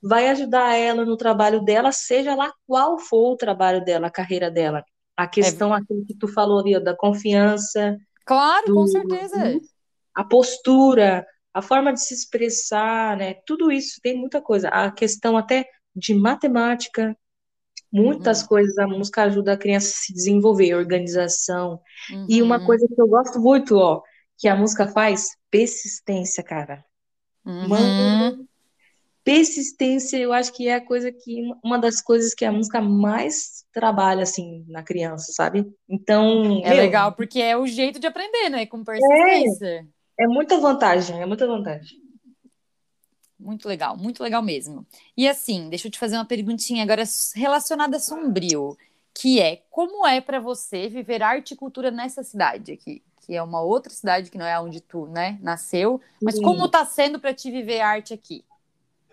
[0.01, 4.51] Vai ajudar ela no trabalho dela, seja lá qual for o trabalho dela, a carreira
[4.51, 4.83] dela.
[5.15, 5.77] A questão, é...
[5.77, 7.97] aquilo que tu falou ali, da confiança.
[8.25, 9.59] Claro, do, com certeza.
[10.13, 13.35] A postura, a forma de se expressar, né?
[13.45, 14.69] Tudo isso tem muita coisa.
[14.69, 17.15] A questão até de matemática,
[17.91, 18.47] muitas uhum.
[18.47, 21.79] coisas a música ajuda a criança a se desenvolver, organização.
[22.11, 22.25] Uhum.
[22.27, 22.65] E uma uhum.
[22.65, 24.01] coisa que eu gosto muito, ó,
[24.37, 26.83] que a música faz, persistência, cara.
[27.45, 27.67] Uhum.
[27.67, 28.47] Mano,
[29.23, 33.63] persistência, eu acho que é a coisa que uma das coisas que a música mais
[33.71, 35.65] trabalha assim na criança, sabe?
[35.87, 38.65] Então, é meu, legal porque é o jeito de aprender, né?
[38.65, 39.67] Com persistência.
[39.67, 39.85] É,
[40.23, 42.01] é muita vantagem, é muita vantagem.
[43.39, 44.85] Muito legal, muito legal mesmo.
[45.17, 47.03] E assim, deixa eu te fazer uma perguntinha agora
[47.35, 48.77] relacionada a Sombrio,
[49.13, 53.43] que é como é para você viver arte e cultura nessa cidade aqui, que é
[53.43, 56.41] uma outra cidade que não é onde tu, né, nasceu, mas Sim.
[56.41, 58.45] como tá sendo para te viver arte aqui?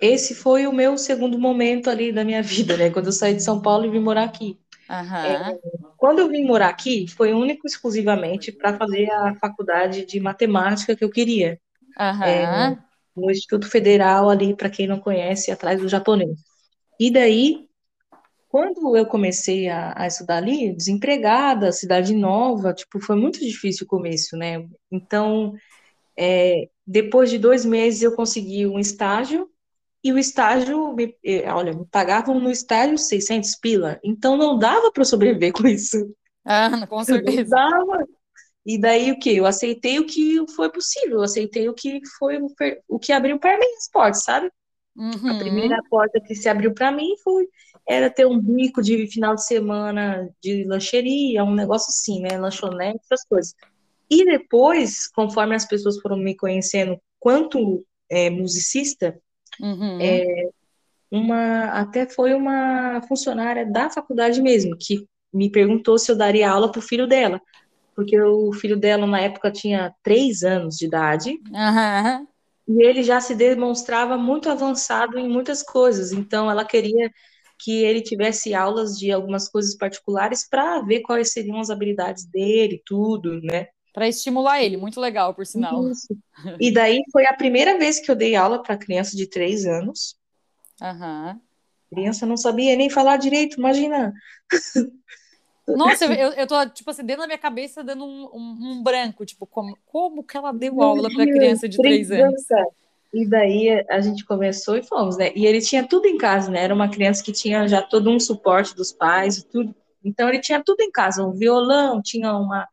[0.01, 3.42] Esse foi o meu segundo momento ali da minha vida, né, quando eu saí de
[3.42, 4.57] São Paulo e vim morar aqui.
[4.90, 5.16] Uhum.
[5.16, 5.59] É,
[5.96, 11.05] quando eu vim morar aqui, foi único exclusivamente para fazer a faculdade de matemática que
[11.05, 11.61] eu queria.
[11.98, 12.24] Uhum.
[12.24, 12.79] É,
[13.16, 16.40] no Instituto Federal, ali, para quem não conhece, atrás do japonês.
[16.98, 17.68] E daí,
[18.48, 23.88] quando eu comecei a, a, estudar ali, desempregada, cidade nova, tipo, foi muito difícil o
[23.88, 24.66] começo, né?
[24.90, 25.55] Então,
[26.16, 29.48] é, depois de dois meses, eu consegui um estágio
[30.02, 34.90] e o estágio, me, eh, olha, me pagavam no estágio 600 pila, então não dava
[34.90, 36.14] para sobreviver com isso.
[36.44, 37.54] Ah, com certeza.
[37.54, 38.06] Não dava.
[38.64, 39.36] E daí o que?
[39.36, 42.38] Eu aceitei o que foi possível, eu aceitei o que foi
[42.88, 44.50] o que abriu para mim as portas, sabe?
[44.96, 45.30] Uhum.
[45.30, 47.46] A primeira porta que se abriu para mim foi
[47.88, 52.38] era ter um bico de final de semana de lancheria, um negócio assim, né?
[52.38, 53.54] Lanchonete, essas coisas.
[54.10, 59.18] E depois, conforme as pessoas foram me conhecendo quanto é, musicista,
[59.60, 59.98] Uhum.
[60.00, 60.50] É,
[61.10, 66.70] uma até foi uma funcionária da faculdade mesmo que me perguntou se eu daria aula
[66.70, 67.40] para o filho dela,
[67.94, 71.38] porque o filho dela na época tinha três anos de idade.
[71.54, 72.26] Aham.
[72.68, 77.10] E ele já se demonstrava muito avançado em muitas coisas, então ela queria
[77.58, 82.82] que ele tivesse aulas de algumas coisas particulares para ver quais seriam as habilidades dele,
[82.86, 83.66] tudo, né?
[83.92, 85.88] Para estimular ele, muito legal, por sinal.
[85.90, 86.16] Isso.
[86.59, 90.16] E daí foi a primeira vez que eu dei aula para criança de três anos.
[91.92, 94.14] A criança não sabia nem falar direito, imagina.
[95.68, 99.26] Nossa, eu, eu tô, tipo assim, dentro da minha cabeça dando um, um, um branco,
[99.26, 102.42] tipo, como, como que ela deu aula para criança de três anos?
[103.12, 105.33] E daí a gente começou e fomos, né?
[105.35, 106.62] E ele tinha tudo em casa, né?
[106.62, 109.74] Era uma criança que tinha já todo um suporte dos pais e tudo.
[110.05, 112.68] Então ele tinha tudo em casa, um violão, tinha uma,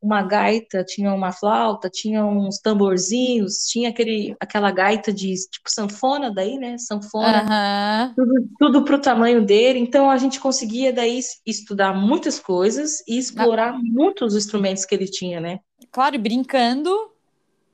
[0.00, 6.32] uma gaita, tinha uma flauta, tinha uns tamborzinhos, tinha aquele, aquela gaita de tipo sanfona
[6.32, 6.78] daí, né?
[6.78, 8.12] Sanfona, Aham.
[8.16, 9.78] tudo, tudo pro tamanho dele.
[9.78, 15.40] Então a gente conseguia daí estudar muitas coisas e explorar muitos instrumentos que ele tinha,
[15.40, 15.60] né?
[15.90, 16.90] Claro, e brincando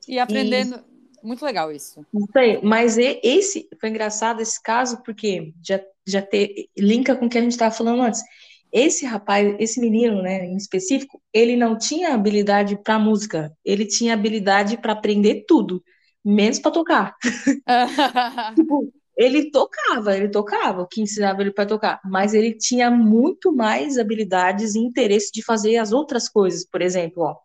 [0.09, 0.81] e aprendendo.
[1.23, 2.05] Muito legal isso.
[2.35, 7.29] Aí, mas e- esse foi engraçado esse caso porque já já te, linka com o
[7.31, 8.23] que a gente estava falando antes.
[8.75, 14.15] Esse rapaz, esse menino, né, em específico, ele não tinha habilidade para música, ele tinha
[14.15, 15.83] habilidade para aprender tudo,
[16.25, 17.17] menos para tocar.
[18.55, 23.53] Tipo, ele tocava, ele tocava, o que ensinava ele para tocar, mas ele tinha muito
[23.55, 26.67] mais habilidades e interesse de fazer as outras coisas.
[26.69, 27.37] Por exemplo, ó,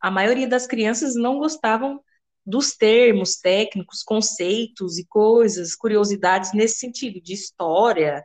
[0.00, 2.00] a maioria das crianças não gostavam
[2.46, 8.24] dos termos técnicos, conceitos e coisas, curiosidades nesse sentido, de história,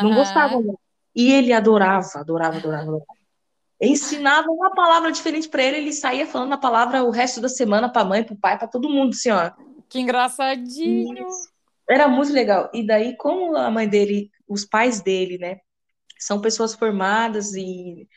[0.00, 0.14] não Aham.
[0.14, 0.78] gostavam.
[1.14, 3.04] E ele adorava, adorava, adorava, adorava.
[3.80, 7.90] Ensinava uma palavra diferente para ele, ele saía falando a palavra o resto da semana
[7.90, 9.50] para a mãe, para o pai, para todo mundo, assim, ó.
[9.88, 11.26] Que engraçadinho.
[11.88, 12.70] Era muito legal.
[12.72, 15.58] E daí, como a mãe dele, os pais dele, né,
[16.18, 18.08] são pessoas formadas e,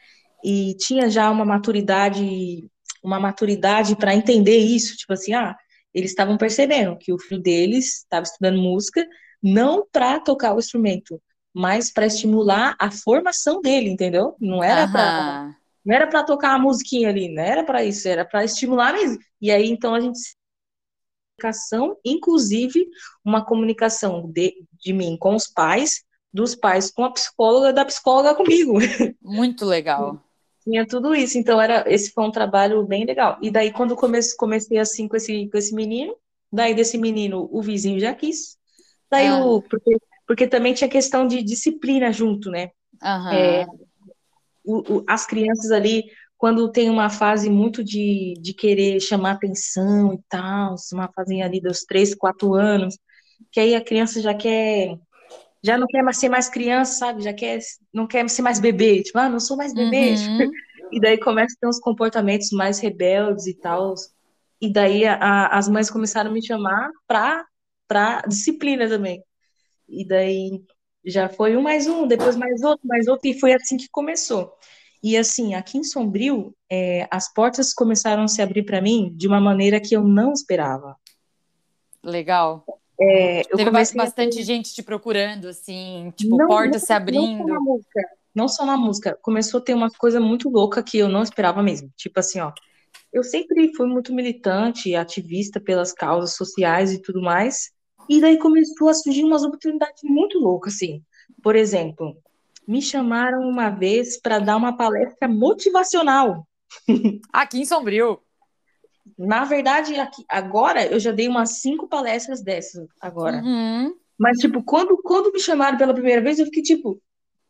[0.43, 2.69] e tinha já uma maturidade,
[3.03, 5.55] uma maturidade para entender isso, tipo assim, ah,
[5.93, 9.05] eles estavam percebendo que o filho deles estava estudando música
[9.41, 11.21] não para tocar o instrumento,
[11.57, 14.35] mas para estimular a formação dele, entendeu?
[14.39, 18.25] Não era para não era para tocar uma musiquinha ali, não era para isso, era
[18.25, 19.17] para estimular mesmo.
[19.41, 20.19] E aí então a gente
[21.39, 22.87] comunicação, inclusive
[23.23, 28.35] uma comunicação de, de mim com os pais, dos pais com a psicóloga, da psicóloga
[28.35, 28.73] comigo.
[29.21, 30.21] Muito legal.
[30.63, 33.37] Tinha tudo isso, então era esse foi um trabalho bem legal.
[33.41, 36.15] E daí quando comecei, comecei assim com esse com esse menino,
[36.51, 38.57] daí desse menino o vizinho já quis.
[39.09, 39.43] Daí Ah.
[39.43, 42.69] o porque, porque também tinha questão de disciplina junto, né?
[43.01, 43.33] Aham.
[43.33, 43.65] É,
[44.65, 46.03] o- o- as crianças ali,
[46.37, 51.61] quando tem uma fase muito de, de querer chamar atenção e tal, uma fase ali
[51.61, 52.97] dos três, quatro anos,
[53.51, 54.97] que aí a criança já quer,
[55.63, 57.23] já não quer mais ser mais criança, sabe?
[57.23, 57.59] Já quer,
[57.93, 60.13] não quer ser mais bebê, tipo, ah, não sou mais bebê.
[60.13, 60.37] Uhum.
[60.93, 63.95] E daí começa a ter uns comportamentos mais rebeldes e tal.
[64.61, 67.45] E daí a- a- as mães começaram a me chamar pra,
[67.87, 69.21] pra disciplina também.
[69.87, 70.63] E daí
[71.05, 74.53] já foi um mais um, depois mais outro, mais outro, e foi assim que começou.
[75.01, 79.27] E assim, aqui em Sombrio, é, as portas começaram a se abrir para mim de
[79.27, 80.95] uma maneira que eu não esperava.
[82.03, 82.65] Legal.
[82.99, 86.89] É, eu Teve ba- comecei a bastante gente te procurando, assim, tipo, Não, portas se
[86.89, 87.47] Não só abrindo.
[87.47, 88.01] na música,
[88.33, 91.61] não só na música, começou a ter uma coisa muito louca que eu não esperava
[91.61, 91.91] mesmo.
[91.95, 92.51] Tipo assim, ó,
[93.13, 97.71] eu sempre fui muito militante, ativista pelas causas sociais e tudo mais,
[98.09, 101.03] e daí começou a surgir umas oportunidades muito loucas, assim.
[101.41, 102.17] Por exemplo,
[102.67, 106.47] me chamaram uma vez para dar uma palestra motivacional.
[107.31, 108.19] Aqui em Sombrio.
[109.17, 113.37] Na verdade, aqui, agora eu já dei umas cinco palestras dessas agora.
[113.37, 113.95] Uhum.
[114.17, 117.01] Mas, tipo, quando, quando me chamaram pela primeira vez, eu fiquei tipo,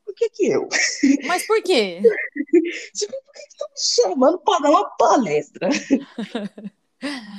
[0.06, 0.70] por que que eu?
[1.26, 2.00] Mas por quê?
[2.94, 5.68] Tipo, por que estão me chamando para dar uma palestra?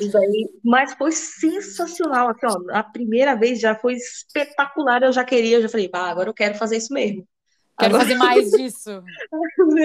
[0.00, 5.24] E daí, mas foi sensacional, assim, ó, a primeira vez já foi espetacular, eu já
[5.24, 7.26] queria, eu já falei, ah, agora eu quero fazer isso mesmo.
[7.78, 9.02] Quero Agora, fazer mais disso.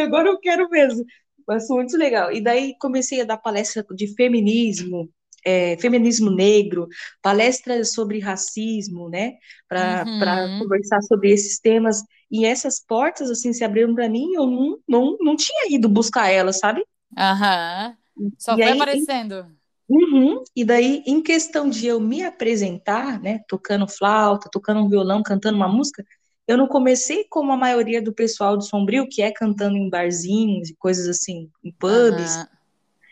[0.05, 1.05] agora eu quero mesmo.
[1.47, 2.31] Mas foi muito legal.
[2.31, 5.09] E daí comecei a dar palestra de feminismo,
[5.45, 6.87] é, feminismo negro,
[7.21, 9.33] palestras sobre racismo, né,
[9.67, 10.57] para Uhum.
[10.57, 12.01] conversar sobre esses temas.
[12.31, 16.29] E essas portas, assim, se abriram para mim, eu não, não, não tinha ido buscar
[16.29, 16.83] elas, sabe?
[17.17, 17.97] Aham.
[18.37, 19.57] Só E foi aí, aparecendo.
[19.89, 20.43] Uhum.
[20.55, 25.57] E daí, em questão de eu me apresentar, né, tocando flauta, tocando um violão, cantando
[25.57, 26.03] uma música,
[26.47, 30.69] eu não comecei como a maioria do pessoal do Sombrio, que é cantando em barzinhos
[30.69, 32.35] e coisas assim, em pubs.
[32.35, 32.47] Aham.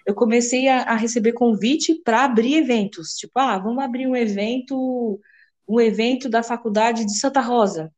[0.05, 5.19] Eu comecei a, a receber convite para abrir eventos, tipo, ah, vamos abrir um evento,
[5.67, 7.93] um evento da faculdade de Santa Rosa.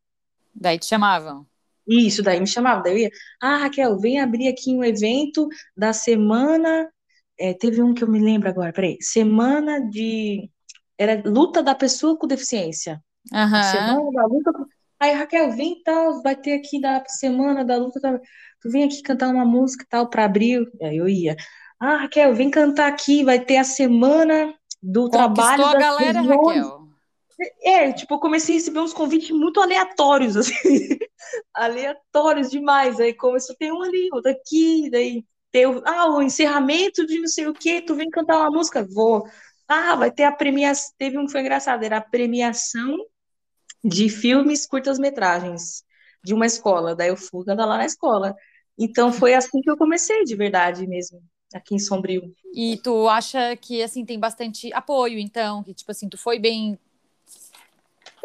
[0.53, 1.45] Daí te chamavam?
[1.87, 2.83] Isso, daí me chamavam.
[2.83, 3.09] Daí eu ia,
[3.41, 6.89] ah, Raquel, vem abrir aqui um evento da semana.
[7.43, 8.97] É, teve um que eu me lembro agora, peraí.
[9.01, 10.49] Semana de.
[10.97, 13.03] Era luta da pessoa com deficiência.
[13.33, 13.63] Uhum.
[13.63, 14.51] Semana da luta.
[14.97, 17.99] Aí, Raquel, vem tal, vai ter aqui da semana da luta.
[18.61, 20.65] Tu vem aqui cantar uma música tal para abrir.
[20.81, 21.35] Aí eu ia.
[21.77, 25.65] Ah, Raquel, vem cantar aqui, vai ter a semana do Conquistou trabalho.
[25.65, 26.87] a galera, Raquel.
[27.61, 30.97] É, tipo, eu comecei a receber uns convites muito aleatórios, assim,
[31.53, 33.01] aleatórios demais.
[33.01, 37.27] Aí começou, tem um ali, outro aqui, daí tem o, ah, o encerramento de não
[37.27, 38.83] sei o que, tu vem cantar uma música?
[38.91, 39.29] Vou.
[39.67, 42.97] Ah, vai ter a premiação, teve um que foi engraçado, era a premiação
[43.83, 45.83] de filmes curtas-metragens
[46.23, 48.35] de uma escola, daí eu fui cantar lá na escola.
[48.77, 51.21] Então foi assim que eu comecei, de verdade mesmo
[51.53, 52.33] aqui em Sombrio.
[52.55, 56.79] E tu acha que assim tem bastante apoio, então, que tipo assim, tu foi bem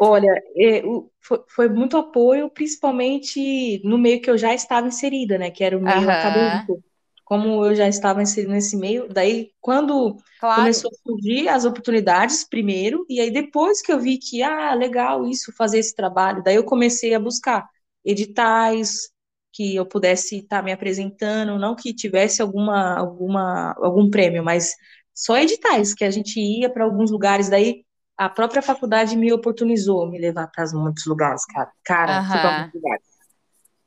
[0.01, 0.81] Olha, é,
[1.19, 5.51] foi, foi, muito apoio, principalmente no meio que eu já estava inserida, né?
[5.51, 6.81] Que era o meio acadêmico.
[7.29, 10.61] Como eu já estava inserida nesse meio, daí quando claro.
[10.61, 15.27] começou a surgir as oportunidades primeiro, e aí depois que eu vi que, ah, legal
[15.27, 17.69] isso, fazer esse trabalho, daí eu comecei a buscar
[18.03, 19.11] editais,
[19.53, 24.73] que eu pudesse estar tá me apresentando, não que tivesse alguma, alguma, algum prêmio, mas
[25.13, 27.85] só editais, que a gente ia para alguns lugares, daí
[28.17, 31.71] a própria faculdade me oportunizou me levar para muitos lugares, cara.
[31.83, 32.57] Cara, uhum.
[32.57, 33.05] muitos lugares.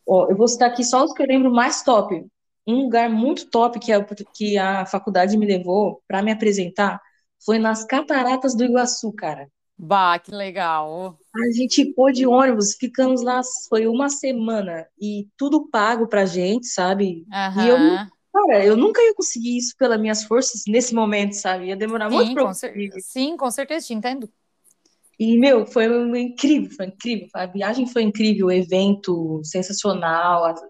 [0.07, 2.25] Ó, eu vou citar aqui só os que eu lembro mais top.
[2.67, 7.01] Um lugar muito top que a, que a faculdade me levou para me apresentar
[7.45, 9.49] foi nas Cataratas do Iguaçu, cara.
[9.79, 11.19] Bah, que legal.
[11.35, 16.67] A gente pôde de ônibus, ficamos lá, foi uma semana, e tudo pago pra gente,
[16.67, 17.25] sabe?
[17.33, 17.65] Uhum.
[17.65, 17.79] E eu,
[18.33, 21.67] cara, eu nunca ia conseguir isso pelas minhas forças nesse momento, sabe?
[21.67, 24.31] Ia demorar sim, muito pra com cer Sim, com certeza, te entendo.
[25.19, 25.87] E, meu, foi
[26.19, 27.29] incrível, foi incrível.
[27.35, 30.61] A viagem foi incrível, o evento sensacional, as,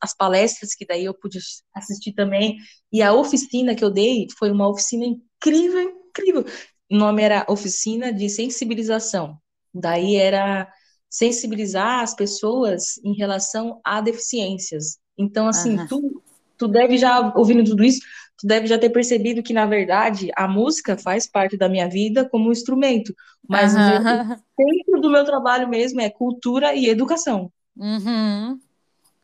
[0.00, 1.38] as palestras que daí eu pude
[1.74, 2.56] assistir também.
[2.92, 6.44] E a oficina que eu dei foi uma oficina incrível, incrível.
[6.90, 9.36] O nome era Oficina de Sensibilização.
[9.74, 10.66] Daí era
[11.10, 14.98] sensibilizar as pessoas em relação a deficiências.
[15.16, 15.86] Então, assim, uhum.
[15.86, 16.22] tu,
[16.56, 18.00] tu deve já, ouvindo tudo isso,
[18.38, 22.28] tu deve já ter percebido que, na verdade, a música faz parte da minha vida
[22.28, 23.14] como instrumento,
[23.46, 24.32] mas uhum.
[24.32, 27.52] o centro do meu trabalho mesmo é cultura e educação.
[27.76, 28.60] Uhum.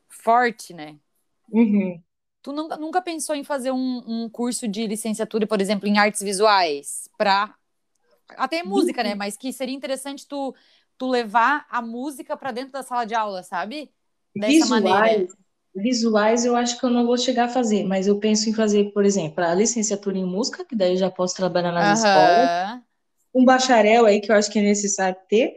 [0.09, 0.97] Forte, né?
[1.51, 2.01] Uhum.
[2.43, 6.21] Tu nunca, nunca pensou em fazer um, um curso de licenciatura, por exemplo, em artes
[6.21, 7.55] visuais, para
[8.37, 9.15] até música, né?
[9.15, 10.55] Mas que seria interessante tu,
[10.99, 13.91] tu levar a música para dentro da sala de aula, sabe?
[14.35, 15.27] Dessa visuais, maneira.
[15.75, 18.93] Visuais eu acho que eu não vou chegar a fazer, mas eu penso em fazer,
[18.93, 22.07] por exemplo, a licenciatura em música, que daí eu já posso trabalhar nas uhum.
[22.07, 22.81] escolas.
[23.35, 25.57] Um bacharel aí que eu acho que é necessário ter.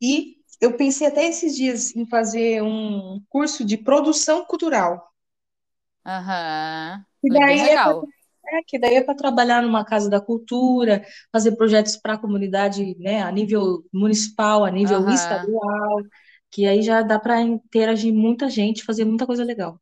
[0.00, 5.08] E eu pensei até esses dias em fazer um curso de produção cultural.
[6.06, 7.04] Aham.
[7.22, 7.30] Uhum.
[7.30, 8.04] E daí é legal.
[8.04, 8.18] É
[8.50, 12.96] é, que daí é para trabalhar numa casa da cultura, fazer projetos para a comunidade,
[12.98, 15.10] né, a nível municipal, a nível uhum.
[15.10, 16.02] estadual,
[16.50, 19.80] que aí já dá para interagir muita gente, fazer muita coisa legal.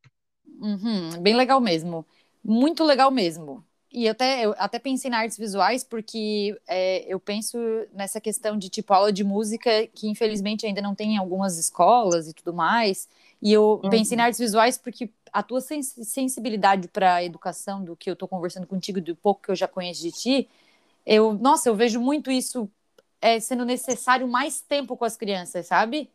[0.61, 2.07] Uhum, bem legal mesmo.
[2.43, 3.65] Muito legal mesmo.
[3.93, 7.57] E até, eu até pensei na artes visuais, porque é, eu penso
[7.93, 12.29] nessa questão de tipo aula de música que infelizmente ainda não tem em algumas escolas
[12.29, 13.09] e tudo mais.
[13.41, 13.91] E eu uhum.
[13.91, 18.29] pensei em artes visuais porque a tua sensibilidade para a educação, do que eu estou
[18.29, 20.49] conversando contigo, do pouco que eu já conheço de ti,
[21.07, 22.71] eu, nossa, eu vejo muito isso
[23.21, 26.11] é, sendo necessário mais tempo com as crianças, sabe?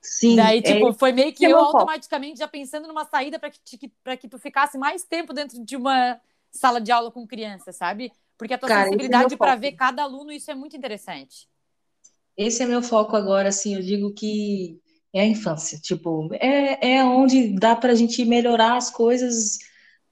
[0.00, 0.36] Sim.
[0.36, 3.90] Daí, tipo, é, foi meio que eu automaticamente já pensando numa saída para que, que,
[4.16, 8.12] que tu ficasse mais tempo dentro de uma sala de aula com criança, sabe?
[8.38, 11.48] Porque a tua Cara, sensibilidade é para ver cada aluno, isso é muito interessante.
[12.36, 14.78] Esse é meu foco agora, assim, eu digo que
[15.12, 15.78] é a infância.
[15.78, 19.58] Tipo, é, é onde dá para a gente melhorar as coisas,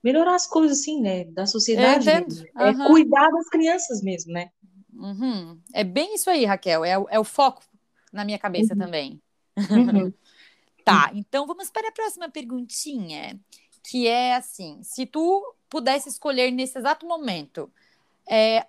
[0.03, 1.25] melhorar as coisas, assim, né?
[1.25, 2.09] Da sociedade.
[2.09, 2.63] Uhum.
[2.63, 4.49] É cuidar das crianças mesmo, né?
[4.95, 5.61] Uhum.
[5.75, 6.85] É bem isso aí, Raquel.
[6.85, 7.63] É, é o foco
[8.13, 8.81] na minha cabeça uhum.
[8.81, 9.21] também.
[9.57, 10.13] Uhum.
[10.85, 13.39] tá, então vamos para a próxima perguntinha,
[13.89, 17.71] que é assim: se tu pudesse escolher nesse exato momento
[18.29, 18.67] é,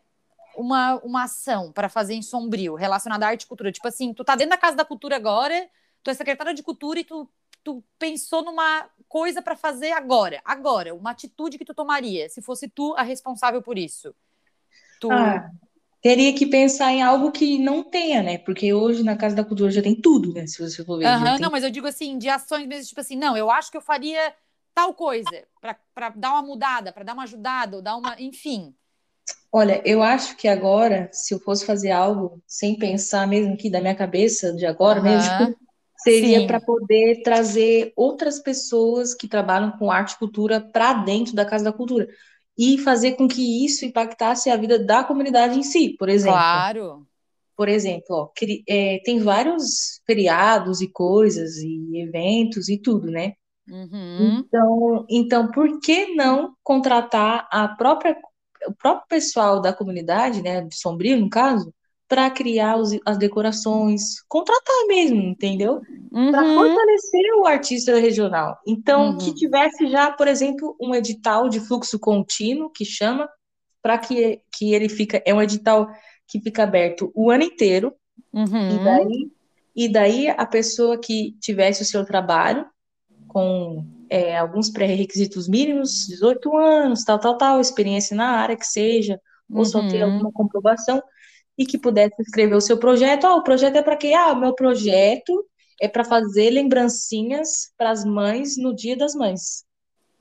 [0.55, 4.23] uma, uma ação para fazer em Sombrio relacionada à arte e cultura, tipo assim, tu
[4.23, 5.69] tá dentro da Casa da Cultura agora
[6.05, 7.27] tu é secretária de cultura e tu,
[7.63, 12.69] tu pensou numa coisa para fazer agora, agora, uma atitude que tu tomaria, se fosse
[12.69, 14.13] tu a responsável por isso.
[15.01, 15.11] Tu...
[15.11, 15.49] Ah,
[16.05, 18.37] teria que pensar em algo que não tenha, né?
[18.37, 20.45] Porque hoje na Casa da Cultura já tem tudo, né?
[20.45, 21.07] Se você for ver.
[21.07, 21.39] Uhum, tem...
[21.39, 23.81] Não, mas eu digo assim, de ações mesmo, tipo assim, não, eu acho que eu
[23.81, 24.31] faria
[24.71, 25.43] tal coisa
[25.95, 28.75] para dar uma mudada, para dar uma ajudada, ou dar uma, enfim.
[29.51, 33.81] Olha, eu acho que agora, se eu fosse fazer algo sem pensar mesmo aqui da
[33.81, 35.05] minha cabeça, de agora uhum.
[35.05, 35.55] mesmo,
[35.97, 41.45] seria para poder trazer outras pessoas que trabalham com arte e cultura para dentro da
[41.45, 42.07] Casa da Cultura
[42.57, 46.37] e fazer com que isso impactasse a vida da comunidade em si, por exemplo.
[46.37, 47.07] Claro.
[47.55, 48.29] Por exemplo, ó,
[48.67, 53.33] é, tem vários feriados e coisas e eventos e tudo, né?
[53.67, 54.43] Uhum.
[54.45, 58.15] Então, então, por que não contratar a própria
[58.67, 61.71] o próprio pessoal da comunidade, né, de Sombrio, no caso,
[62.07, 65.81] para criar os, as decorações, contratar mesmo, entendeu?
[66.11, 66.31] Uhum.
[66.31, 68.57] Para fortalecer o artista regional.
[68.65, 69.17] Então, uhum.
[69.17, 73.27] que tivesse já, por exemplo, um edital de fluxo contínuo, que chama,
[73.81, 75.87] para que, que ele fica, é um edital
[76.27, 77.93] que fica aberto o ano inteiro,
[78.31, 78.69] uhum.
[78.71, 79.31] e, daí,
[79.75, 82.65] e daí a pessoa que tivesse o seu trabalho
[83.27, 89.19] com é, alguns pré-requisitos mínimos, 18 anos, tal, tal, tal, experiência na área que seja,
[89.51, 90.13] ou só ter uhum.
[90.13, 91.01] alguma comprovação,
[91.57, 93.25] e que pudesse escrever o seu projeto.
[93.25, 94.13] Ah, o projeto é para quê?
[94.13, 95.45] Ah, o meu projeto
[95.81, 99.65] é para fazer lembrancinhas para as mães no Dia das Mães.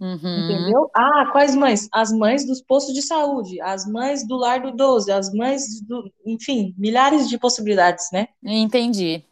[0.01, 0.17] Uhum.
[0.17, 0.91] Entendeu?
[0.95, 1.89] Ah, quais mães?
[1.93, 6.11] As mães dos postos de saúde, as mães do lar do 12, as mães do.
[6.27, 8.29] Enfim, milhares de possibilidades, né?
[8.45, 9.25] Entendi.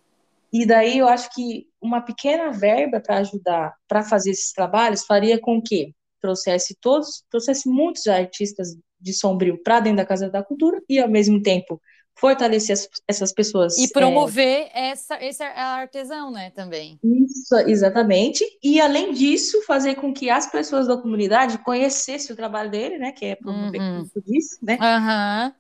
[0.52, 5.40] E daí eu acho que uma pequena verba para ajudar para fazer esses trabalhos faria
[5.40, 10.80] com que trouxesse todos, trouxesse muitos artistas de Sombrio para dentro da Casa da Cultura
[10.88, 11.80] e ao mesmo tempo
[12.14, 16.98] fortalecer as, essas pessoas e promover é, essa esse artesão, né, também.
[17.02, 18.44] Isso, exatamente.
[18.62, 23.12] E além disso, fazer com que as pessoas da comunidade conhecessem o trabalho dele, né,
[23.12, 24.08] que é promover, uhum.
[24.08, 24.78] como disse, né?
[24.80, 25.52] Uhum.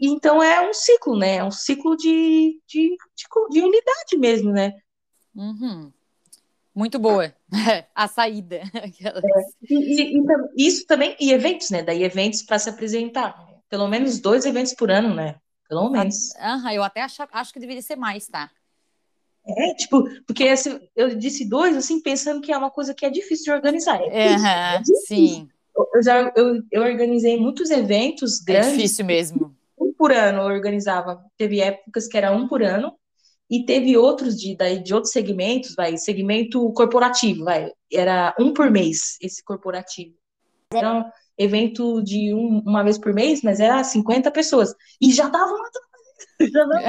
[0.00, 1.36] Então é um ciclo, né?
[1.36, 4.74] É um ciclo de, de, de, de unidade mesmo, né?
[5.34, 5.90] Uhum.
[6.74, 7.34] Muito boa
[7.94, 8.62] a saída.
[8.74, 8.88] É,
[9.68, 10.18] e, e,
[10.56, 11.82] e, isso também, e eventos, né?
[11.82, 13.34] Daí eventos para se apresentar.
[13.68, 15.36] Pelo menos dois eventos por ano, né?
[15.72, 16.34] Pelo menos.
[16.36, 18.50] Aham, eu até acho, acho que deveria ser mais, tá?
[19.44, 23.10] É, tipo, porque assim, eu disse dois, assim, pensando que é uma coisa que é
[23.10, 24.00] difícil de organizar.
[24.02, 25.48] É, uhum, é sim.
[25.94, 28.68] Eu, já, eu, eu organizei muitos eventos grandes.
[28.68, 29.56] É difícil mesmo
[30.02, 31.24] por ano eu organizava.
[31.36, 32.92] Teve épocas que era um por ano,
[33.48, 38.68] e teve outros de, daí, de outros segmentos, vai, segmento corporativo, vai, era um por
[38.68, 40.16] mês esse corporativo.
[40.74, 41.04] Um
[41.42, 44.74] evento de um, uma vez por mês, mas era 50 pessoas.
[45.00, 45.70] E já dava uma
[46.52, 46.82] já dava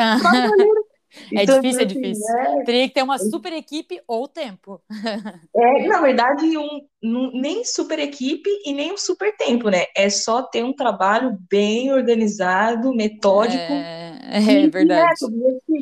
[1.31, 2.37] É então, difícil, é assim, difícil.
[2.37, 2.63] É...
[2.63, 4.81] Teria que ter uma super equipe ou tempo.
[5.55, 9.85] É, na verdade, um, um, nem super equipe e nem um super tempo, né?
[9.95, 13.71] É só ter um trabalho bem organizado, metódico.
[13.71, 15.19] É, é verdade.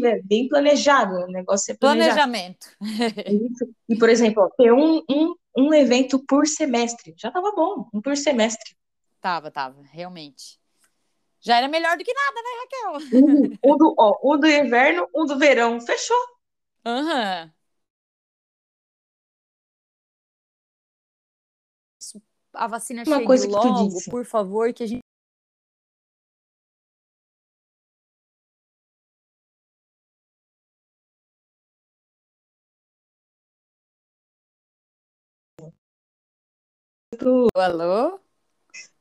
[0.03, 2.15] É, bem planejado, o negócio é planejado.
[2.15, 2.67] Planejamento.
[3.87, 7.13] E, por exemplo, ó, ter um, um, um evento por semestre.
[7.17, 8.75] Já tava bom, um por semestre.
[9.19, 10.59] Tava, tava, realmente.
[11.39, 13.19] Já era melhor do que nada, né, Raquel?
[13.63, 15.81] Um, um do, ó, um do inverno, um do verão.
[15.81, 16.17] Fechou.
[16.85, 17.45] Aham.
[17.45, 17.51] Uhum.
[22.53, 24.09] A vacina Uma chegue coisa que logo, tu disse.
[24.11, 25.01] por favor, que a gente
[37.55, 38.19] Alô?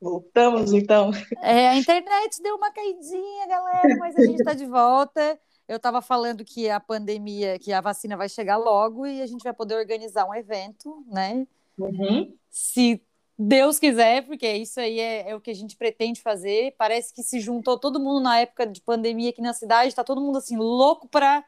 [0.00, 1.10] Voltamos, então.
[1.42, 5.40] É, a internet deu uma caidinha, galera, mas a gente está de volta.
[5.66, 9.42] Eu estava falando que a pandemia, que a vacina vai chegar logo e a gente
[9.42, 11.46] vai poder organizar um evento, né?
[11.78, 12.36] Uhum.
[12.50, 13.02] Se
[13.38, 16.74] Deus quiser, porque isso aí é, é, o que a gente pretende fazer.
[16.76, 20.20] Parece que se juntou todo mundo na época de pandemia aqui na cidade, está todo
[20.20, 21.44] mundo assim, louco para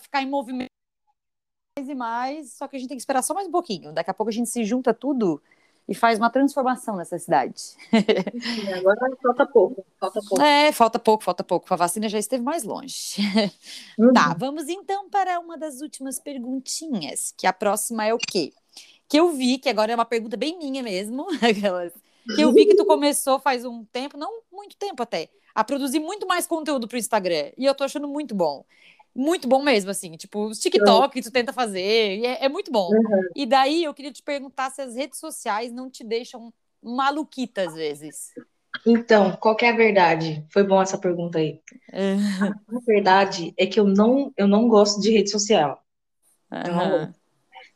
[0.00, 0.70] ficar em movimento
[1.78, 3.92] mais e mais, só que a gente tem que esperar só mais um pouquinho.
[3.92, 5.40] Daqui a pouco a gente se junta tudo
[5.88, 7.60] e faz uma transformação nessa cidade.
[7.60, 10.42] Sim, agora falta pouco, falta pouco.
[10.42, 11.72] É, falta pouco, falta pouco.
[11.72, 13.16] A vacina já esteve mais longe.
[13.98, 14.12] Uhum.
[14.12, 18.52] Tá, vamos então para uma das últimas perguntinhas, que a próxima é o quê?
[19.08, 21.92] Que eu vi, que agora é uma pergunta bem minha mesmo, aquelas,
[22.34, 26.00] que eu vi que tu começou faz um tempo, não muito tempo até, a produzir
[26.00, 28.64] muito mais conteúdo para o Instagram, e eu tô achando muito bom
[29.16, 31.80] muito bom mesmo, assim, tipo, os TikTok que tu tenta fazer,
[32.24, 32.90] é, é, muito bom.
[32.90, 33.22] Uhum.
[33.34, 36.52] E daí eu queria te perguntar se as redes sociais não te deixam
[36.82, 38.32] maluquita às vezes.
[38.86, 40.44] Então, qual é a verdade?
[40.52, 41.60] Foi bom essa pergunta aí.
[41.92, 42.76] Uhum.
[42.76, 45.82] A verdade é que eu não, eu não gosto de rede social.
[46.52, 46.60] Uhum.
[46.60, 47.14] Eu, não,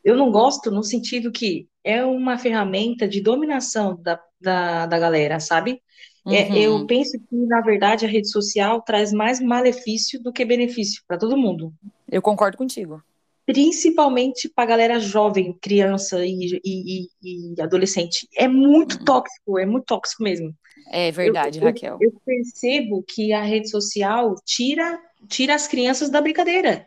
[0.03, 5.39] eu não gosto no sentido que é uma ferramenta de dominação da, da, da galera,
[5.39, 5.81] sabe?
[6.27, 6.55] É, uhum.
[6.55, 11.17] eu penso que, na verdade, a rede social traz mais malefício do que benefício para
[11.17, 11.73] todo mundo.
[12.09, 13.01] Eu concordo contigo.
[13.45, 18.27] principalmente para galera jovem, criança e, e, e, adolescente.
[18.37, 19.03] É muito hum.
[19.03, 20.53] tóxico, é muito tóxico mesmo.
[20.91, 21.97] É verdade, eu, Raquel.
[21.99, 26.85] Eu, eu, percebo que a rede social tira, tira as crianças da brincadeira.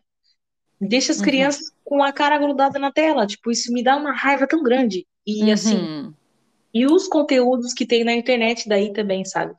[0.80, 1.24] Deixa as uhum.
[1.24, 3.26] crianças com a cara grudada na tela.
[3.26, 5.07] Tipo, isso me dá uma raiva tão grande.
[5.26, 6.01] E assim, uhum.
[6.01, 6.14] assim.
[6.74, 9.54] E os conteúdos que tem na internet daí também, sabe?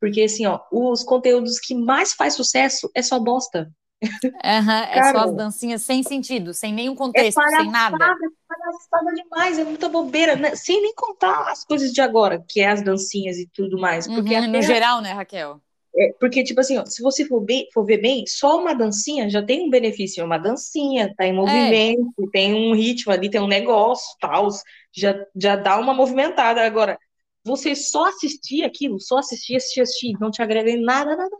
[0.00, 3.70] Porque assim, ó, os conteúdos que mais faz sucesso é só bosta.
[4.02, 7.96] Uhum, é só as dancinhas sem sentido, sem nenhum contexto, é sem nada.
[8.04, 8.08] É
[8.48, 10.54] palhaçada demais, é muita bobeira, né?
[10.54, 14.06] sem nem contar as coisas de agora, que é as dancinhas e tudo mais.
[14.06, 15.60] Porque uhum, no geral, né, Raquel?
[15.96, 19.30] É, porque, tipo assim, ó, se você for, bem, for ver bem, só uma dancinha
[19.30, 20.20] já tem um benefício.
[20.20, 21.32] É uma dancinha, tá em é.
[21.32, 22.30] movimento, é.
[22.32, 24.48] tem um ritmo ali, tem um negócio, tal,
[24.92, 26.62] já, já dá uma movimentada.
[26.62, 26.98] Agora,
[27.44, 31.38] você só assistir aquilo, só assistir, assistir, assistir, não te agrega em nada, nada, nada,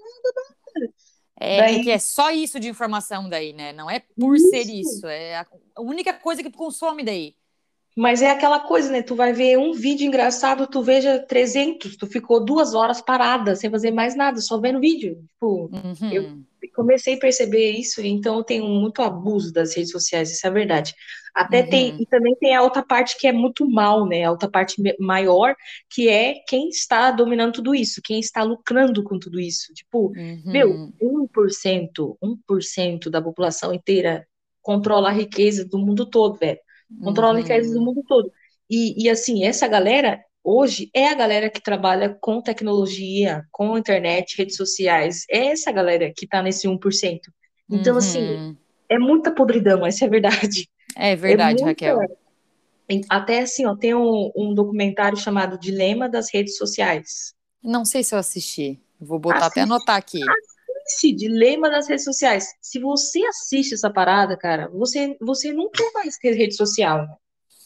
[0.75, 0.95] nada.
[1.41, 1.83] É, daí...
[1.83, 3.73] que é só isso de informação daí, né?
[3.73, 4.49] Não é por isso.
[4.51, 5.47] ser isso, é a
[5.81, 7.35] única coisa que tu consome daí.
[7.97, 9.03] Mas é aquela coisa, né?
[9.03, 13.71] Tu vai ver um vídeo engraçado, tu veja 300, tu ficou duas horas parada, sem
[13.71, 15.17] fazer mais nada, só vendo vídeo.
[15.33, 16.11] Tipo, uhum.
[16.13, 20.51] eu comecei a perceber isso, então eu tenho muito abuso das redes sociais, isso é
[20.51, 20.93] verdade.
[21.33, 21.71] Até uhum.
[21.71, 24.25] tem, e também tem a outra parte que é muito mal, né?
[24.25, 25.55] A outra parte maior,
[25.89, 29.73] que é quem está dominando tudo isso, quem está lucrando com tudo isso.
[29.73, 30.43] Tipo, uhum.
[30.45, 34.27] meu, 1%, 1% da população inteira
[34.61, 36.59] controla a riqueza do mundo todo, velho
[37.03, 37.41] controla uhum.
[37.41, 38.31] riquezas do mundo todo.
[38.71, 44.37] E, e, assim, essa galera, hoje, é a galera que trabalha com tecnologia, com internet,
[44.37, 45.25] redes sociais.
[45.31, 47.21] É essa galera que tá nesse 1%.
[47.71, 48.35] Então, assim, uhum.
[48.35, 48.59] assim,
[48.89, 50.69] é muita podridão, essa é a verdade.
[50.97, 51.87] É verdade, é muita...
[51.87, 52.19] Raquel.
[53.09, 57.35] Até assim, ó, tem um, um, documentário chamado Dilema das Redes Sociais.
[57.63, 58.79] Não sei se eu assisti.
[59.01, 59.53] Vou botar Assiste.
[59.53, 60.21] até anotar aqui.
[60.23, 60.54] Assiste
[61.13, 62.47] Dilema das Redes Sociais.
[62.61, 66.99] Se você assiste essa parada, cara, você, você não quer mais ter rede social.
[66.99, 67.17] Né?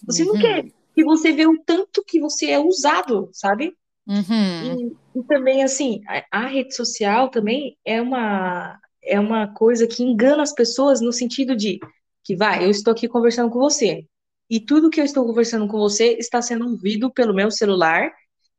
[0.06, 0.34] Você uhum.
[0.34, 0.66] não quer.
[0.96, 3.74] E você vê o tanto que você é usado, sabe?
[4.06, 4.96] Uhum.
[5.14, 10.02] E, e, também, assim, a, a, rede social também é uma, é uma coisa que
[10.02, 11.78] engana as pessoas no sentido de
[12.24, 14.06] que, vai, eu estou aqui conversando com você.
[14.50, 18.10] E tudo que eu estou conversando com você está sendo ouvido pelo meu celular.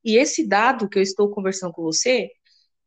[0.06, 2.30] E esse dado que eu estou conversando com você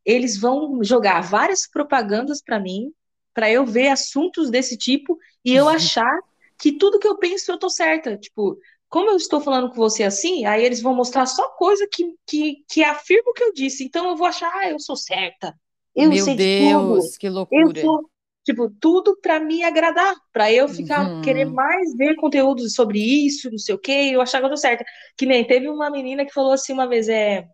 [0.05, 2.91] eles vão jogar várias propagandas para mim,
[3.33, 5.71] para eu ver assuntos desse tipo e eu uhum.
[5.71, 6.19] achar
[6.59, 8.17] que tudo que eu penso eu tô certa.
[8.17, 8.57] Tipo,
[8.89, 12.63] como eu estou falando com você assim, aí eles vão mostrar só coisa que, que,
[12.69, 13.83] que afirma o que eu disse.
[13.83, 15.53] Então eu vou achar, ah, eu sou certa.
[15.95, 17.19] Eu Meu sei Deus, tudo.
[17.19, 17.61] que loucura.
[17.61, 18.09] Eu sou,
[18.43, 21.21] tipo, tudo para me agradar, para eu ficar uhum.
[21.21, 24.57] querer mais ver conteúdo sobre isso, não sei o quê, eu achar que eu tô
[24.57, 24.83] certa.
[25.17, 27.47] Que nem teve uma menina que falou assim uma vez, é,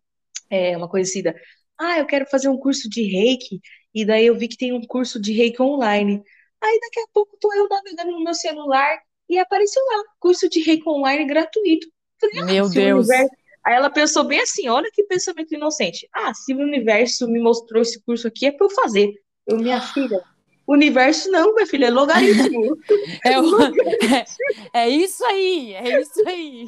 [0.50, 1.36] é uma conhecida,
[1.80, 3.60] ah, eu quero fazer um curso de reiki,
[3.94, 6.22] e daí eu vi que tem um curso de reiki online.
[6.62, 9.00] Aí daqui a pouco tô eu navegando no meu celular
[9.30, 11.88] e apareceu lá, curso de reiki online gratuito.
[12.20, 13.08] Falei, ah, meu Deus.
[13.08, 13.36] Universo...
[13.66, 16.08] Aí ela pensou bem assim, olha que pensamento inocente.
[16.14, 19.14] Ah, se o universo me mostrou esse curso aqui, é para eu fazer.
[19.46, 20.22] Eu, minha filha,
[20.68, 22.78] universo não, minha filha, é logaritmo.
[23.26, 23.62] é, o...
[23.62, 24.26] é,
[24.74, 26.66] é isso aí, é isso aí.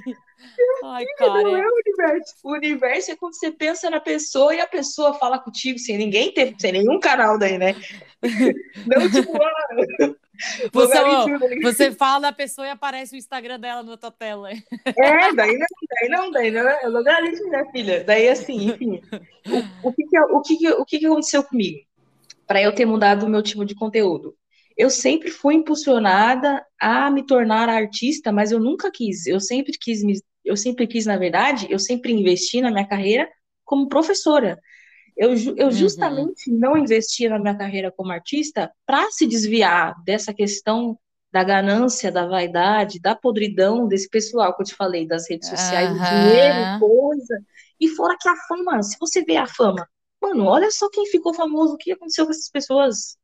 [0.84, 1.44] Ai, cara.
[1.44, 2.36] Não é o universo.
[2.44, 6.34] O universo é quando você pensa na pessoa e a pessoa fala contigo sem ninguém
[6.34, 7.76] ter, sem nenhum canal daí, né?
[8.88, 10.16] Não, tipo, ah,
[10.72, 14.52] você, você fala da pessoa e aparece o Instagram dela na tua tela.
[14.52, 18.04] É, daí não, daí não, daí não é logaritmo, minha filha.
[18.04, 19.02] Daí assim, enfim.
[19.84, 21.80] O, o, que, que, o, que, o que, que aconteceu comigo?
[22.48, 24.36] Para eu ter mudado o meu tipo de conteúdo
[24.78, 29.28] eu sempre fui impulsionada a me tornar artista, mas eu nunca quis.
[29.28, 33.30] Eu sempre quis me, eu sempre quis, na verdade, eu sempre investi na minha carreira
[33.64, 34.60] como professora.
[35.16, 35.72] Eu, eu uhum.
[35.72, 40.98] justamente não investia na minha carreira como artista para se desviar dessa questão
[41.32, 45.90] da ganância, da vaidade, da podridão desse pessoal que eu te falei, das redes sociais,
[45.90, 45.98] uhum.
[45.98, 47.42] dinheiro, coisa.
[47.80, 49.88] E fora que a fama, se você vê a fama,
[50.22, 53.18] mano, olha só quem ficou famoso, o que aconteceu com essas pessoas.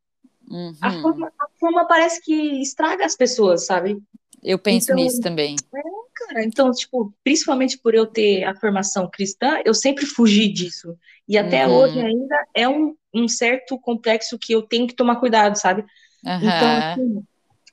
[0.50, 0.74] Uhum.
[0.82, 3.98] A, fama, a fama parece que estraga as pessoas, sabe?
[4.42, 5.56] Eu penso então, nisso também.
[5.76, 5.80] É,
[6.18, 10.98] cara, então, tipo, principalmente por eu ter a formação cristã, eu sempre fugi disso.
[11.28, 11.76] E até uhum.
[11.76, 15.82] hoje ainda é um, um, certo complexo que eu tenho que tomar cuidado, sabe?
[16.24, 16.38] Uhum.
[16.38, 17.24] Então, assim,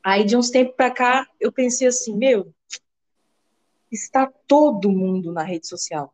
[0.03, 2.53] aí de uns tempos pra cá, eu pensei assim, meu,
[3.91, 6.13] está todo mundo na rede social.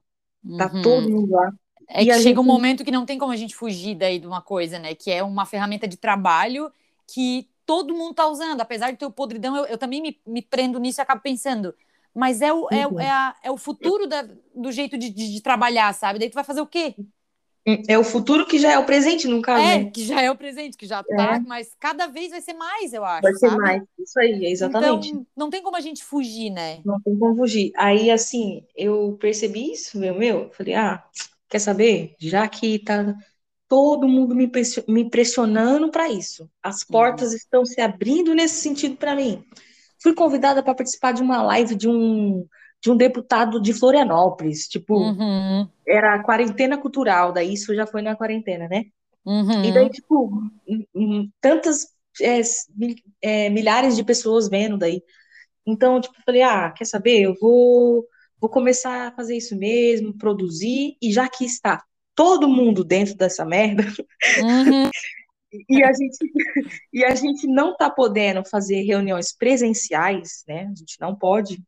[0.57, 0.83] Tá uhum.
[0.83, 1.53] todo mundo lá.
[1.89, 2.39] É e que chega gente...
[2.39, 4.95] um momento que não tem como a gente fugir daí de uma coisa, né?
[4.95, 6.71] Que é uma ferramenta de trabalho
[7.07, 10.43] que todo mundo está usando, apesar de ter o podridão, eu, eu também me, me,
[10.43, 11.73] prendo nisso e acabo pensando,
[12.15, 13.01] mas é o, é, uhum.
[13.01, 16.19] é, a, é o futuro da, do jeito de, de, de, trabalhar, sabe?
[16.19, 16.95] Daí tu vai fazer o quê?
[17.89, 19.91] É o futuro que já é o presente, no caso, É, né?
[19.91, 21.41] que já é o presente, que já tá, É.
[21.41, 23.63] mas cada vez vai ser mais, eu acho, Vai ser sabe?
[23.63, 23.83] mais.
[23.99, 25.09] Isso aí, exatamente.
[25.11, 26.81] Então, não tem como a gente fugir, né?
[26.85, 27.71] Não tem como fugir.
[27.77, 31.05] Aí, assim, eu percebi isso, meu, meu, falei, ah,
[31.49, 32.15] quer saber?
[32.19, 33.15] Já que tá
[33.69, 34.51] todo mundo me
[34.89, 39.45] me pressionando para isso, as portas estão se abrindo nesse sentido para mim.
[40.03, 42.47] Fui convidada para participar de uma live de um,
[42.83, 48.03] de um deputado de Florianópolis, tipo, Uhum, era a quarentena cultural, daí isso já foi
[48.03, 48.85] na quarentena, né?
[49.25, 49.65] uhum.
[49.65, 50.31] E daí, tipo,
[50.67, 51.87] hum, hum, tantas
[52.21, 52.41] é,
[53.23, 55.03] é, milhares de pessoas vendo daí.
[55.67, 57.23] Então, tipo, falei, ah, quer saber?
[57.23, 58.07] Eu vou,
[58.41, 61.83] vou começar a fazer isso mesmo, produzir, e já que está
[62.15, 63.83] todo mundo dentro dessa merda,
[64.43, 64.91] Uhum.
[65.69, 66.19] E a gente,
[66.93, 70.63] e a gente não tá podendo fazer reuniões presenciais, né?
[70.71, 71.63] A gente não pode.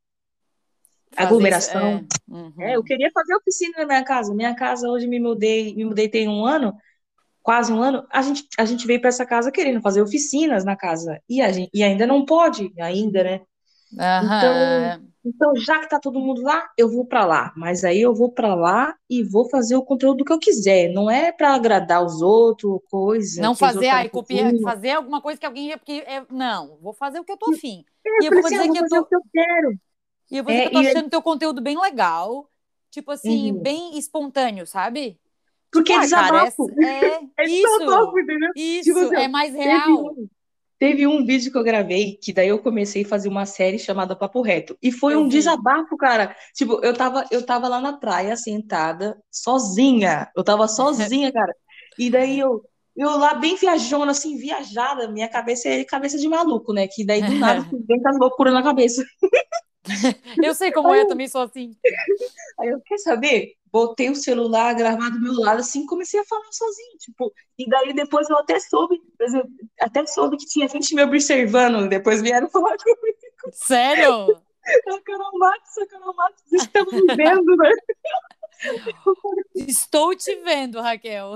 [1.15, 2.07] Fazer Aglomeração.
[2.31, 2.33] é.
[2.33, 2.53] Uhum.
[2.59, 4.35] É, eu queria fazer oficina na minha casa.
[4.35, 6.75] Minha casa, hoje me mudei, me mudei tem um ano,
[7.43, 8.07] quase um ano.
[8.11, 11.21] A gente, a gente veio para essa casa querendo fazer oficinas na casa.
[11.29, 13.41] E, a gente, e ainda não pode, ainda, né?
[13.99, 15.15] Aham.
[15.25, 17.53] Então, já que tá todo mundo lá, eu vou para lá.
[17.57, 20.93] Mas aí eu vou para lá e vou fazer o conteúdo que eu quiser.
[20.93, 23.33] Não é para agradar os outros, coisa.
[23.35, 25.77] Não fazer, ai, copiar, fazer alguma coisa que alguém.
[25.79, 27.85] Porque é, não, vou fazer o que eu tô afim.
[28.07, 29.79] É, E eu vou assim, dizer ah, que eu fazer tô, o que eu quero.
[30.31, 32.51] e eu vou dizer É, que eu tô achando teu conteúdo bem legal.
[32.91, 33.63] Tipo assim, Uhum.
[33.63, 35.19] bem espontâneo, sabe?
[35.71, 36.75] Porque Tipo, é ah, cara, desabafo.
[36.83, 38.53] é, É isso, desabafo, entendeu?
[38.55, 40.11] isso, Tipo assim, é mais Teve real.
[40.11, 40.29] um,
[40.83, 44.17] teve um vídeo que eu gravei, que daí eu comecei a fazer uma série chamada
[44.17, 44.77] Papo Reto.
[44.83, 45.37] E foi Eu um vi.
[45.37, 46.35] desabafo, cara.
[46.57, 50.29] Tipo, eu tava, eu tava lá na praia, sentada, sozinha.
[50.37, 51.55] Eu tava sozinha, cara.
[51.97, 52.65] E daí eu,
[52.97, 55.07] eu lá bem viajona, assim, viajada.
[55.07, 56.89] Minha cabeça é cabeça de maluco, né?
[56.89, 59.05] Que daí do nada vem com as loucuras na cabeça.
[60.43, 61.77] Eu sei como é, eu também sou assim.
[62.61, 63.55] Aí eu, quer saber?
[63.73, 67.95] Botei o celular gravado do meu lado, assim, comecei a falar sozinho, tipo, e daí
[67.95, 69.45] depois eu até soube, eu
[69.81, 73.19] até soube que tinha gente me observando, depois vieram falar comigo,
[73.51, 74.27] Sério?
[74.65, 77.73] a Carol Matos, a Carol Matos, estão me vendo, né?
[79.67, 81.35] Estou te vendo, Raquel.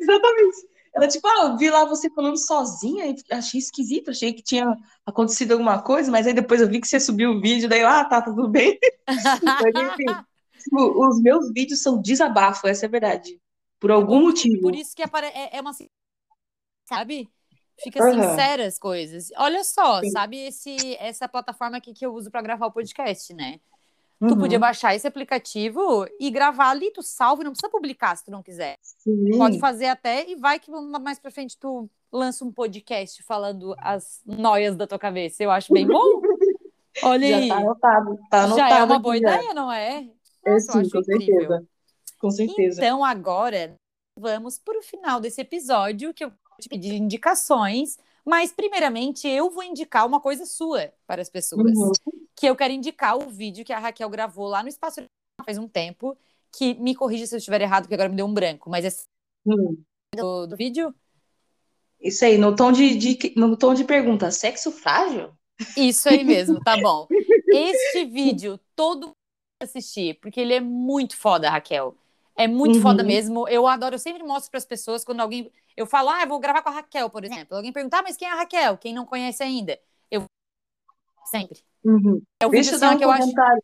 [0.00, 0.69] Exatamente.
[0.94, 4.76] Ela, tipo, ah, eu vi lá você falando sozinha, e achei esquisito, achei que tinha
[5.06, 7.88] acontecido alguma coisa, mas aí depois eu vi que você subiu o vídeo, daí eu,
[7.88, 8.78] ah, tá, tudo bem.
[9.60, 10.24] Mas, enfim,
[10.62, 13.40] tipo, os meus vídeos são desabafo, essa é a verdade.
[13.78, 14.62] Por algum motivo.
[14.62, 15.72] Por isso que é, é uma.
[16.84, 17.28] Sabe?
[17.82, 18.22] Fica Aham.
[18.22, 19.30] sincera as coisas.
[19.36, 20.10] Olha só, Sim.
[20.10, 23.58] sabe esse, essa plataforma aqui que eu uso para gravar o podcast, né?
[24.20, 24.38] Tu Uhum.
[24.38, 28.42] podia baixar esse aplicativo e gravar ali, tu salva, não precisa publicar se tu não
[28.42, 28.76] quiser.
[28.82, 29.36] Sim.
[29.38, 34.20] Pode fazer até e vai que mais pra frente tu lança um podcast falando as
[34.26, 35.42] noias da tua cabeça.
[35.42, 36.02] Eu acho bem bom.
[37.02, 37.48] Olha Já aí.
[37.48, 38.18] tá anotado.
[38.30, 39.36] Tá anotado Já é uma boa já.
[39.36, 40.06] ideia, não é?
[40.44, 41.02] É Nossa, sim, com incrível.
[41.04, 41.68] certeza.
[42.20, 42.80] Com certeza.
[42.80, 43.74] Então, agora,
[44.14, 47.96] vamos para o final desse episódio, que eu vou te pedir indicações.
[48.22, 51.62] Mas, primeiramente, eu vou indicar uma coisa sua para as pessoas.
[51.74, 51.92] Uhum.
[52.40, 55.04] Que eu quero indicar o vídeo que a Raquel gravou lá no Espaço
[55.44, 56.16] faz um tempo.
[56.50, 58.70] Que me corrija se eu estiver errado, porque agora me deu um branco.
[58.70, 58.88] Mas é
[59.46, 59.82] Hum.
[60.16, 60.94] do, do vídeo?
[62.00, 65.32] Isso aí, no tom de, de- no tom de pergunta, sexo frágil?
[65.76, 67.06] Isso aí mesmo, tá bom.
[67.52, 69.16] Este vídeo todo mundo
[69.62, 71.94] assistir, porque ele é muito foda, Raquel.
[72.34, 72.82] É muito Uhum.
[72.82, 73.46] foda mesmo.
[73.48, 75.52] Eu adoro, eu sempre mostro para as pessoas quando alguém.
[75.76, 77.54] Eu falo, ah, eu vou gravar com a Raquel, por exemplo.
[77.54, 78.78] Alguém perguntar, ah, mas quem é a Raquel?
[78.78, 79.78] Quem não conhece ainda?
[80.10, 80.24] Eu
[81.26, 81.62] sempre.
[81.84, 82.20] Uhum.
[82.40, 83.22] É o Deixa eu dar um que eu acho.
[83.22, 83.62] comentário,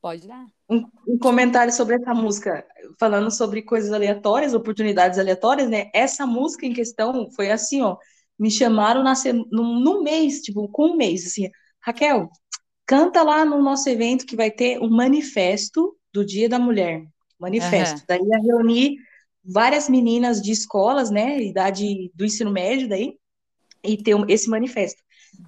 [0.00, 0.46] Pode dar.
[0.68, 2.66] um, um comentário sobre essa música,
[2.98, 5.90] falando sobre coisas aleatórias, oportunidades aleatórias, né?
[5.94, 7.96] Essa música em questão foi assim, ó.
[8.38, 9.12] Me chamaram na,
[9.50, 11.48] no, no mês, tipo, com um mês, assim,
[11.80, 12.28] Raquel,
[12.86, 17.04] canta lá no nosso evento que vai ter um manifesto do Dia da Mulher.
[17.38, 18.02] Manifesto.
[18.08, 18.96] Daí ia reunir
[19.44, 21.40] várias meninas de escolas, né?
[21.42, 23.16] Idade do ensino médio, daí,
[23.84, 25.01] e ter um- esse manifesto.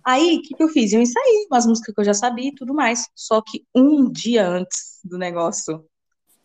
[0.05, 0.93] Aí, o que, que eu fiz?
[0.93, 3.09] Eu ensaiei umas músicas que eu já sabia e tudo mais.
[3.15, 5.85] Só que um dia antes do negócio,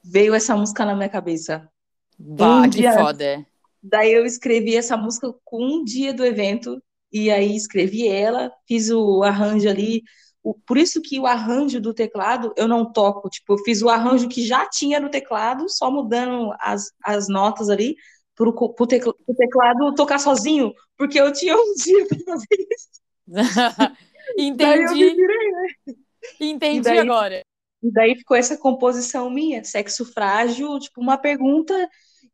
[0.04, 1.70] veio essa música na minha cabeça.
[2.18, 3.46] Bah, Um que dia foda.
[3.82, 6.82] Daí eu escrevi essa música com um dia do evento,
[7.12, 10.04] e aí escrevi ela, fiz o arranjo ali.
[10.44, 13.30] O- por isso que o arranjo do teclado eu não toco.
[13.30, 17.70] Tipo, eu fiz o arranjo que já tinha no teclado, só mudando as, as notas
[17.70, 17.96] ali,
[18.36, 22.99] pro, pro, tecla- pro teclado tocar sozinho, porque eu tinha um dia pra fazer isso.
[24.38, 25.96] Entendi, virei, né?
[26.40, 27.42] entendi daí- agora.
[27.82, 31.74] E daí ficou essa composição minha, sexo frágil, tipo, uma pergunta,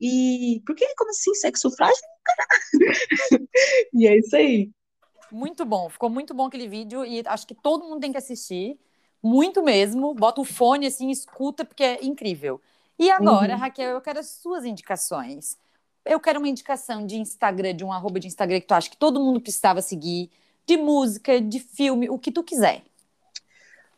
[0.02, 2.02] e por que, como assim, sexo frágil?
[3.94, 4.72] e é isso aí.
[5.32, 8.78] Muito bom, ficou muito bom aquele vídeo e acho que todo mundo tem que assistir,
[9.22, 10.14] muito mesmo.
[10.14, 12.62] Bota o fone assim, escuta, porque é incrível.
[12.98, 13.60] E agora, uhum.
[13.60, 15.58] Raquel, eu quero as suas indicações.
[16.06, 18.98] Eu quero uma indicação de Instagram, de um arroba de Instagram que tu acha que
[18.98, 20.30] todo mundo precisava seguir,
[20.68, 22.84] de música, de filme, o que tu quiser.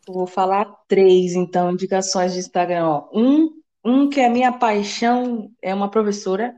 [0.06, 2.86] Vou falar três, então, indicações de Instagram.
[2.86, 3.08] Ó.
[3.12, 3.50] Um,
[3.84, 6.54] um que é a minha paixão, é uma professora,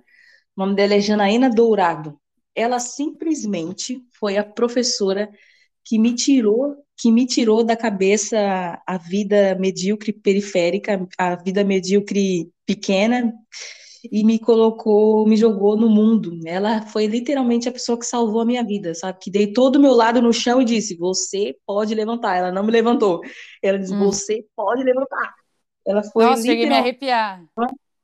[0.56, 2.18] o nome dela é Janaína Dourado.
[2.54, 5.30] Ela simplesmente foi a professora
[5.84, 12.52] que me tirou, que me tirou da cabeça a vida medíocre periférica, a vida medíocre
[12.66, 13.32] pequena
[14.10, 16.38] e me colocou, me jogou no mundo.
[16.46, 19.18] Ela foi literalmente a pessoa que salvou a minha vida, sabe?
[19.20, 22.36] Que dei todo o meu lado no chão e disse: Você pode levantar.
[22.36, 23.20] Ela não me levantou.
[23.62, 24.04] Ela disse: hum.
[24.04, 25.34] Você pode levantar.
[25.86, 26.24] Ela foi.
[26.24, 27.44] Nossa, cheguei a me arrepiar.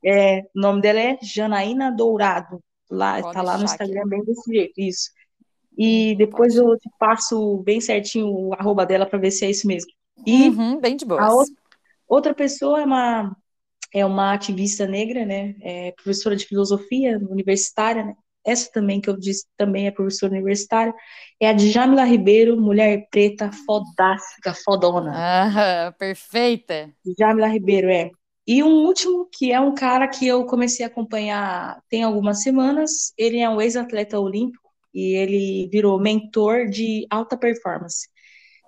[0.05, 2.61] É, o nome dela é Janaína Dourado.
[2.91, 4.09] Lá, pode tá lá no Instagram, aqui.
[4.11, 5.11] bem desse jeito, isso.
[5.77, 6.67] E hum, depois pode.
[6.67, 9.91] eu te passo bem certinho o arroba dela para ver se é isso mesmo.
[10.25, 11.45] E uhum, bem de boa.
[12.09, 13.37] Outra pessoa é uma
[13.97, 15.55] é uma ativista negra, né?
[15.63, 18.15] É professora de filosofia universitária, né?
[18.45, 20.95] Essa também que eu disse também é professora universitária.
[21.41, 25.13] É a Djamila Ribeiro, mulher preta, fodástica, fodona.
[25.15, 26.93] Ah, perfeita.
[27.05, 28.11] Djamila Ribeiro, é.
[28.47, 33.15] E um último, que é um cara que eu comecei a acompanhar tem algumas semanas.
[33.17, 38.09] Ele é um ex-atleta olímpico e ele virou mentor de alta performance.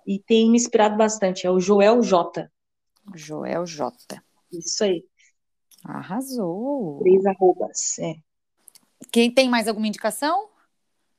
[0.07, 1.47] E tem me inspirado bastante.
[1.47, 2.49] É o Joel J.
[3.15, 3.95] Joel J.
[4.51, 5.05] Isso aí.
[5.89, 6.99] Arrasou.
[6.99, 8.17] Três arrobas, é.
[9.11, 10.49] Quem tem mais alguma indicação?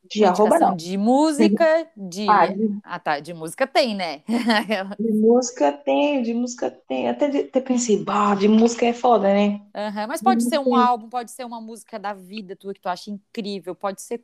[0.03, 0.75] De arroba não.
[0.75, 2.29] De música, de...
[2.29, 2.79] Ah, de...
[2.83, 4.21] ah, tá, de música tem, né?
[4.99, 7.09] de música tem, de música tem.
[7.09, 9.61] Até, de, até pensei, bah, de música é foda, né?
[9.75, 12.89] Uhum, mas pode ser um álbum, pode ser uma música da vida tua que tu
[12.89, 14.23] acha incrível, pode ser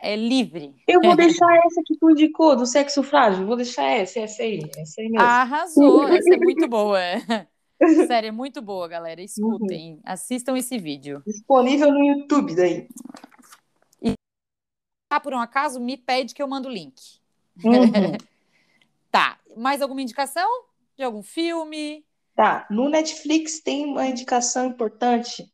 [0.00, 0.74] é livre.
[0.88, 4.60] Eu vou deixar essa que tu indicou, do sexo frágil, vou deixar essa, essa aí,
[4.76, 5.26] essa aí mesmo.
[5.26, 6.98] Arrasou, essa é muito boa.
[8.06, 9.20] Sério, é muito boa, galera.
[9.20, 10.00] Escutem, uhum.
[10.04, 11.22] assistam esse vídeo.
[11.26, 12.88] Disponível no YouTube daí.
[14.00, 14.14] E
[15.10, 16.94] ah, por um acaso, me pede que eu mando o link.
[17.62, 18.16] Uhum.
[19.10, 19.38] tá.
[19.56, 20.48] Mais alguma indicação?
[20.96, 22.04] De algum filme?
[22.34, 22.66] Tá.
[22.70, 25.50] No Netflix tem uma indicação importante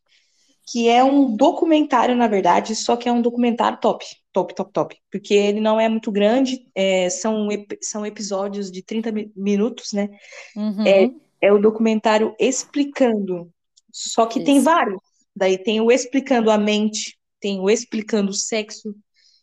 [0.71, 4.97] que é um documentário, na verdade, só que é um documentário top, top, top, top,
[5.11, 7.47] porque ele não é muito grande, é, são,
[7.81, 10.09] são episódios de 30 minutos, né?
[10.55, 10.85] Uhum.
[10.85, 11.09] É,
[11.41, 13.51] é o documentário Explicando.
[13.91, 14.45] Só que Isso.
[14.45, 14.99] tem vários.
[15.35, 18.93] Daí tem o Explicando a Mente, tem o Explicando o Sexo.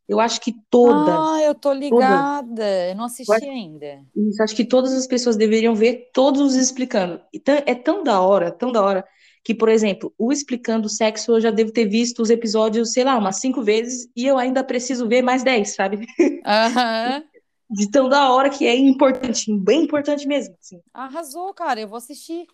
[0.09, 1.18] Eu acho que todas.
[1.18, 2.47] Ah, eu tô ligada.
[2.47, 4.05] Todas, eu não assisti acho, ainda.
[4.14, 7.20] Isso, acho que todas as pessoas deveriam ver todos os explicando.
[7.64, 9.05] é tão da hora, tão da hora,
[9.42, 13.03] que, por exemplo, o Explicando o Sexo, eu já devo ter visto os episódios, sei
[13.03, 16.07] lá, umas cinco vezes, e eu ainda preciso ver mais dez, sabe?
[16.44, 17.24] Aham.
[17.68, 20.54] De tão da hora que é importante, bem importante mesmo.
[20.60, 20.80] Assim.
[20.94, 22.46] Arrasou, cara, eu vou assistir.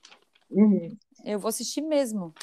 [0.51, 0.97] Uhum.
[1.25, 2.35] Eu vou assistir mesmo.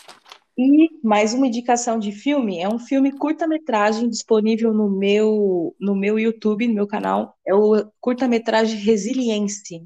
[0.58, 6.20] E mais uma indicação de filme, é um filme curta-metragem disponível no meu no meu
[6.20, 9.82] YouTube, no meu canal, é o curta-metragem Resiliência.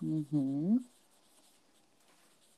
[0.00, 0.78] Uhum.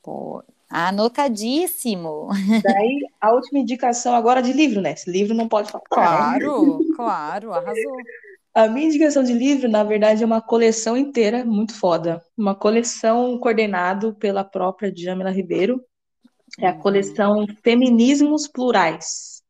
[0.03, 2.29] Pô, anotadíssimo.
[2.63, 4.93] Daí, a última indicação agora de livro, né?
[4.93, 5.89] Esse livro não pode faltar.
[5.89, 6.95] Claro, né?
[6.95, 7.97] claro, arrasou.
[8.55, 12.25] A minha indicação de livro, na verdade, é uma coleção inteira muito foda.
[12.39, 15.85] Uma coleção coordenada pela própria Djamila Ribeiro.
[16.61, 16.79] É a uhum.
[16.79, 19.43] coleção Feminismos Plurais.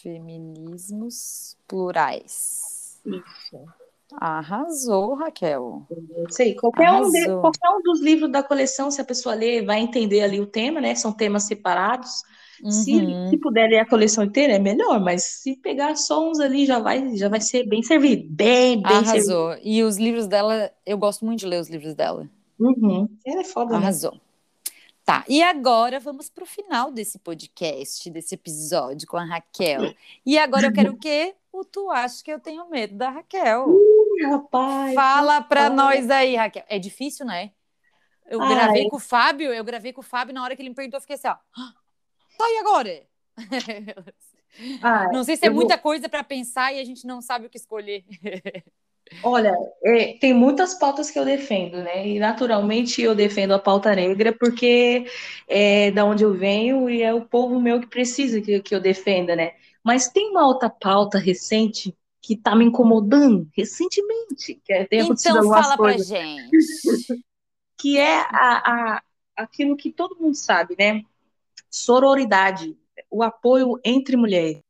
[0.00, 3.00] Feminismos Plurais.
[3.04, 3.64] Isso.
[4.12, 5.86] Arrasou, Raquel.
[6.30, 6.54] Sei.
[6.54, 10.22] Qualquer um, de, qualquer um dos livros da coleção, se a pessoa ler, vai entender
[10.22, 10.94] ali o tema, né?
[10.94, 12.22] São temas separados.
[12.62, 12.70] Uhum.
[12.70, 16.66] Se, se puder ler a coleção inteira, é melhor, mas se pegar só uns ali,
[16.66, 18.26] já vai, já vai ser bem servido.
[18.28, 19.50] Bem, bem Arrasou.
[19.52, 19.68] servido.
[19.68, 22.28] E os livros dela, eu gosto muito de ler os livros dela.
[22.58, 23.08] Uhum.
[23.24, 23.76] Ela é foda, né?
[23.78, 24.12] Arrasou.
[24.12, 24.20] Né?
[25.04, 29.94] Tá, e agora vamos para o final desse podcast, desse episódio com a Raquel.
[30.26, 31.34] E agora eu quero o quê?
[31.50, 33.66] O Tu Acha Que Eu Tenho Medo da Raquel.
[33.70, 34.94] Ih, rapaz!
[34.94, 36.64] Fala para nós aí, Raquel.
[36.68, 37.52] É difícil, né?
[38.28, 38.54] Eu Ai.
[38.54, 40.98] gravei com o Fábio, eu gravei com o Fábio, na hora que ele me perguntou,
[40.98, 41.36] eu fiquei assim, ó.
[42.38, 43.02] Tá, e agora?
[44.82, 45.82] Ah, não sei se é muita vou...
[45.82, 48.04] coisa para pensar e a gente não sabe o que escolher.
[49.22, 52.06] Olha, é, tem muitas pautas que eu defendo, né?
[52.06, 55.06] E naturalmente eu defendo a pauta negra porque
[55.46, 58.80] é da onde eu venho e é o povo meu que precisa que, que eu
[58.80, 59.52] defenda, né?
[59.84, 64.60] Mas tem uma outra pauta recente que tá me incomodando recentemente.
[64.64, 66.50] Que é, tem então fala coisas, pra gente.
[67.78, 69.02] que é a, a,
[69.36, 71.02] aquilo que todo mundo sabe, né?
[71.70, 72.76] Sororidade,
[73.10, 74.60] o apoio entre mulheres.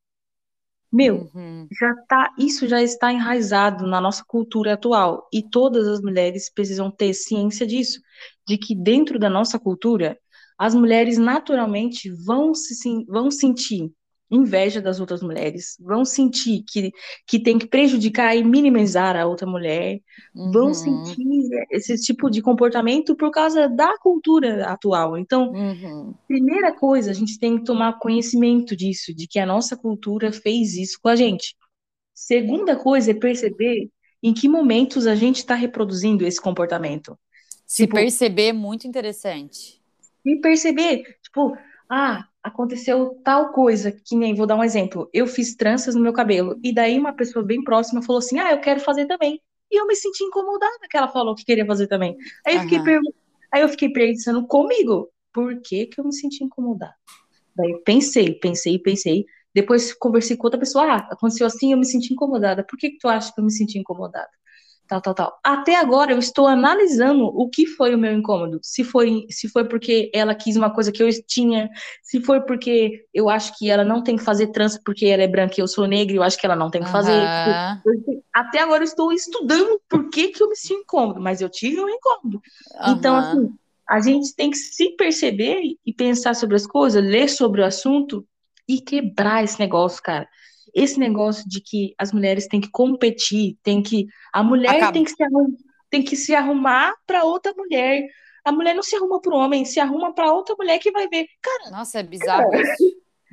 [0.90, 1.68] Meu, uhum.
[1.78, 6.90] já tá, isso já está enraizado na nossa cultura atual e todas as mulheres precisam
[6.90, 8.00] ter ciência disso,
[8.46, 10.18] de que dentro da nossa cultura
[10.56, 12.74] as mulheres naturalmente vão se
[13.06, 13.92] vão sentir
[14.30, 16.92] inveja das outras mulheres, vão sentir que,
[17.26, 20.00] que tem que prejudicar e minimizar a outra mulher,
[20.34, 20.52] uhum.
[20.52, 21.24] vão sentir
[21.70, 25.16] esse tipo de comportamento por causa da cultura atual.
[25.16, 26.14] Então, uhum.
[26.26, 30.74] primeira coisa, a gente tem que tomar conhecimento disso, de que a nossa cultura fez
[30.76, 31.56] isso com a gente.
[32.14, 33.88] Segunda coisa é perceber
[34.22, 37.18] em que momentos a gente está reproduzindo esse comportamento.
[37.66, 39.80] Se tipo, perceber é muito interessante.
[40.22, 41.56] Se perceber, tipo,
[41.88, 46.12] ah, aconteceu tal coisa, que nem, vou dar um exemplo, eu fiz tranças no meu
[46.12, 49.40] cabelo, e daí uma pessoa bem próxima falou assim, ah, eu quero fazer também.
[49.70, 52.16] E eu me senti incomodada que ela falou que queria fazer também.
[52.46, 52.78] Aí eu, fiquei,
[53.52, 56.94] aí eu fiquei pensando comigo, por que que eu me senti incomodada?
[57.54, 62.12] Daí pensei, pensei, pensei, depois conversei com outra pessoa, ah, aconteceu assim, eu me senti
[62.12, 62.64] incomodada.
[62.64, 64.30] Por que que tu acha que eu me senti incomodada?
[64.88, 65.38] Tal, tal, tal.
[65.44, 68.58] Até agora eu estou analisando o que foi o meu incômodo.
[68.62, 71.68] Se foi, se foi porque ela quis uma coisa que eu tinha,
[72.02, 75.28] se foi porque eu acho que ela não tem que fazer trança porque ela é
[75.28, 77.12] branca e eu sou negra, eu acho que ela não tem que fazer.
[77.12, 78.22] Uhum.
[78.32, 81.80] Até agora eu estou estudando por que, que eu me sinto incômodo, mas eu tive
[81.80, 82.40] um incômodo.
[82.80, 82.92] Uhum.
[82.92, 83.54] Então, assim,
[83.88, 88.26] a gente tem que se perceber e pensar sobre as coisas, ler sobre o assunto
[88.66, 90.26] e quebrar esse negócio, cara
[90.78, 95.10] esse negócio de que as mulheres têm que competir, tem que a mulher tem que
[95.10, 95.56] se arrumar,
[95.90, 98.06] tem que se arrumar para outra mulher.
[98.44, 101.08] A mulher não se arruma para o homem, se arruma para outra mulher que vai
[101.08, 101.26] ver.
[101.42, 102.50] Cara, nossa, é bizarro.
[102.50, 102.64] Cara.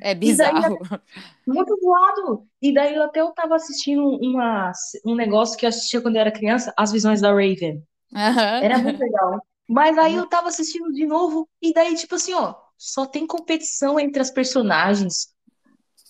[0.02, 0.60] É bizarro.
[0.60, 1.00] Daí,
[1.46, 2.46] muito zoado.
[2.60, 4.72] E daí até eu tava assistindo uma,
[5.06, 7.82] um negócio que eu assistia quando eu era criança, As Visões da Raven.
[8.12, 8.62] Uhum.
[8.62, 9.40] Era muito legal.
[9.68, 13.98] Mas aí eu tava assistindo de novo, e daí, tipo assim, ó, só tem competição
[13.98, 15.34] entre as personagens.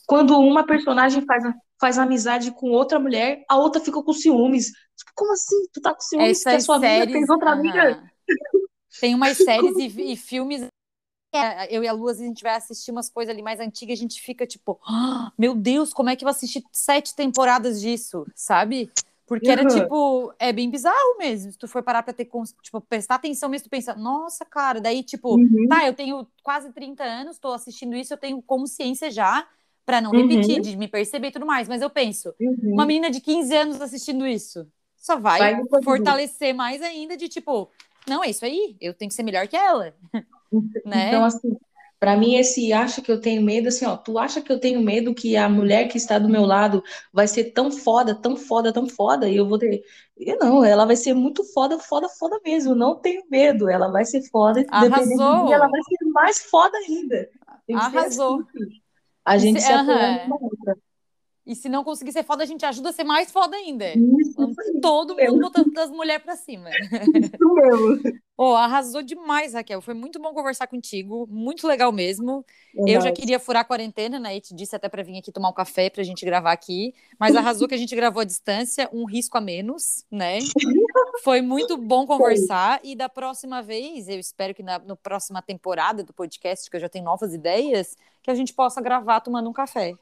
[0.07, 1.45] Quando uma personagem faz,
[1.81, 4.67] faz amizade com outra mulher, a outra fica com ciúmes.
[4.97, 5.67] Tipo, como assim?
[5.73, 8.13] Tu tá com ciúmes Essas que a sua séries, amiga fez outra amiga?
[9.01, 10.69] Tem umas séries e, e filmes
[11.69, 14.21] eu e a Lu, a gente vai assistir umas coisas ali mais antigas, a gente
[14.23, 18.91] fica tipo, oh, meu Deus, como é que eu assisti sete temporadas disso, sabe?
[19.27, 19.53] Porque uhum.
[19.53, 21.51] era tipo, é bem bizarro mesmo.
[21.51, 22.31] Se tu for parar pra ter,
[22.63, 25.67] tipo, prestar atenção mesmo, tu pensa, nossa, cara, daí, tipo, uhum.
[25.69, 29.47] tá, eu tenho quase 30 anos, tô assistindo isso, eu tenho consciência já
[29.87, 30.63] para não repetir, uhum.
[30.63, 31.69] de me perceber e tudo mais.
[31.69, 32.73] Mas eu penso, uhum.
[32.75, 34.67] uma menina de 15 anos assistindo isso,
[34.97, 37.71] só vai, vai fortalecer mais ainda de tipo,
[38.07, 39.95] não, é isso aí, eu tenho que ser melhor que ela.
[40.53, 41.09] Então, né?
[41.09, 41.57] Então, assim,
[41.99, 44.81] para mim, esse acha que eu tenho medo, assim, ó, tu acha que eu tenho
[44.81, 46.83] medo que a mulher que está do meu lado
[47.13, 49.83] vai ser tão foda, tão foda, tão foda, e eu vou ter.
[50.17, 52.75] Eu não, ela vai ser muito foda, foda, foda mesmo.
[52.75, 53.69] Não tenho medo.
[53.69, 55.07] Ela vai ser foda, Arrasou.
[55.07, 57.29] de mim, ela vai ser mais foda ainda.
[57.75, 58.41] Arrasou.
[58.41, 58.86] Assim.
[59.27, 60.77] A gente se, se apoia outra.
[61.47, 63.89] E se não conseguir ser foda, a gente ajuda a ser mais foda ainda.
[63.91, 65.39] Isso, isso Todo mundo mesmo.
[65.41, 66.69] botando as mulheres pra cima.
[66.71, 68.21] Isso mesmo.
[68.39, 69.81] Oh, arrasou demais, Raquel.
[69.81, 71.27] Foi muito bom conversar contigo.
[71.27, 72.45] Muito legal mesmo.
[72.87, 74.37] É eu já queria furar a quarentena, né?
[74.37, 76.93] E te disse até pra vir aqui tomar um café pra gente gravar aqui.
[77.19, 80.37] Mas arrasou que a gente gravou à distância, um risco a menos, né?
[81.23, 82.81] Foi muito bom conversar.
[82.83, 86.81] E da próxima vez, eu espero que na, na próxima temporada do podcast, que eu
[86.81, 89.95] já tenho novas ideias, que a gente possa gravar tomando um café.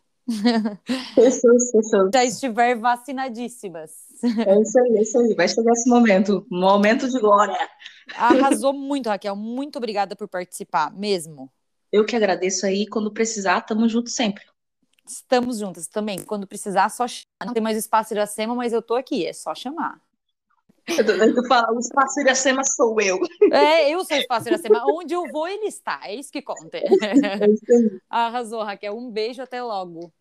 [1.14, 2.10] Fechou, fechou.
[2.12, 3.90] Já estiver vacinadíssimas.
[4.22, 5.34] É isso aí, é isso aí.
[5.34, 7.56] Vai chegar esse momento, momento de glória.
[8.16, 9.36] Arrasou muito, Raquel.
[9.36, 11.50] Muito obrigada por participar, mesmo.
[11.92, 12.86] Eu que agradeço aí.
[12.86, 14.44] Quando precisar, tamo junto sempre.
[15.06, 16.18] Estamos juntas também.
[16.22, 17.46] Quando precisar, só chamar.
[17.46, 19.26] Não tem mais espaço Iracema, mas eu tô aqui.
[19.26, 20.00] É só chamar.
[20.87, 23.18] Tu fala, o espaço Iracema sou eu.
[23.51, 24.85] É, eu sou o espaço Iracema.
[24.87, 26.01] Onde eu vou, ele está.
[26.05, 26.78] É isso que conta.
[26.78, 26.82] É.
[28.09, 28.97] Arrasou, Raquel.
[28.97, 30.12] Um beijo, até logo.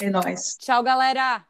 [0.00, 0.56] É nóis.
[0.58, 1.44] Tchau, galera.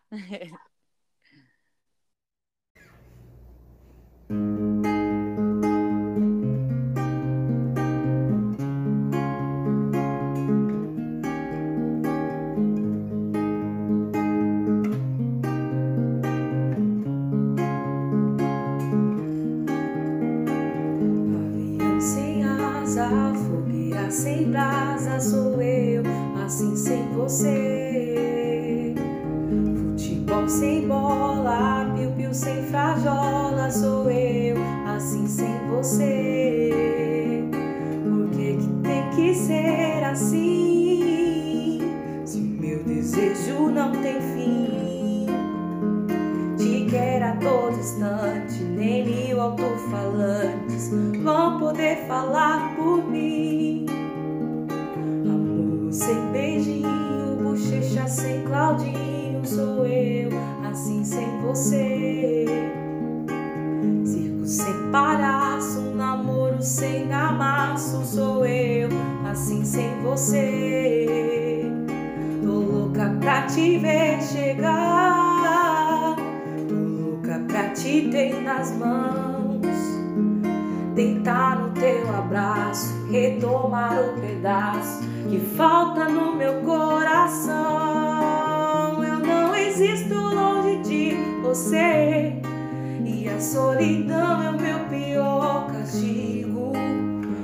[93.55, 96.73] solidão é o meu pior castigo.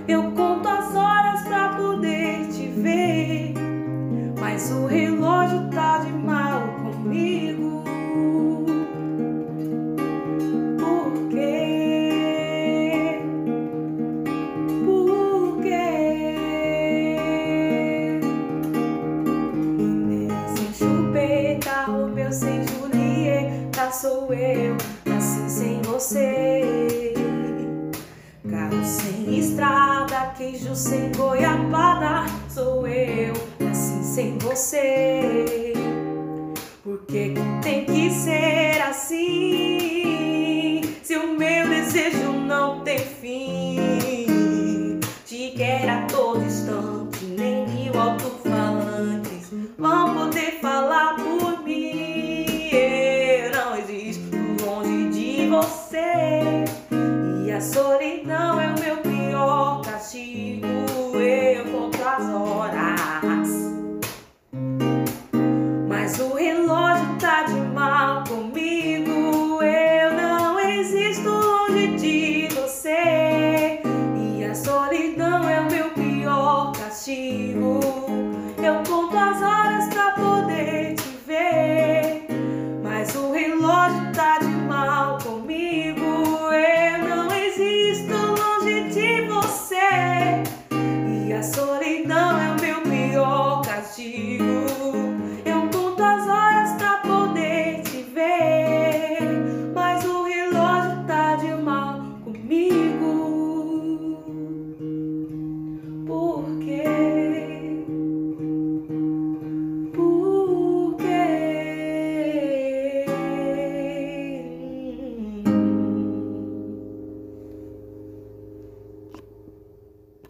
[0.09, 3.55] Eu conto as horas pra poder te ver,
[4.41, 6.00] mas o relógio tá
[30.61, 33.33] queijo sem goiabada sou eu,
[33.71, 35.40] assim sem você.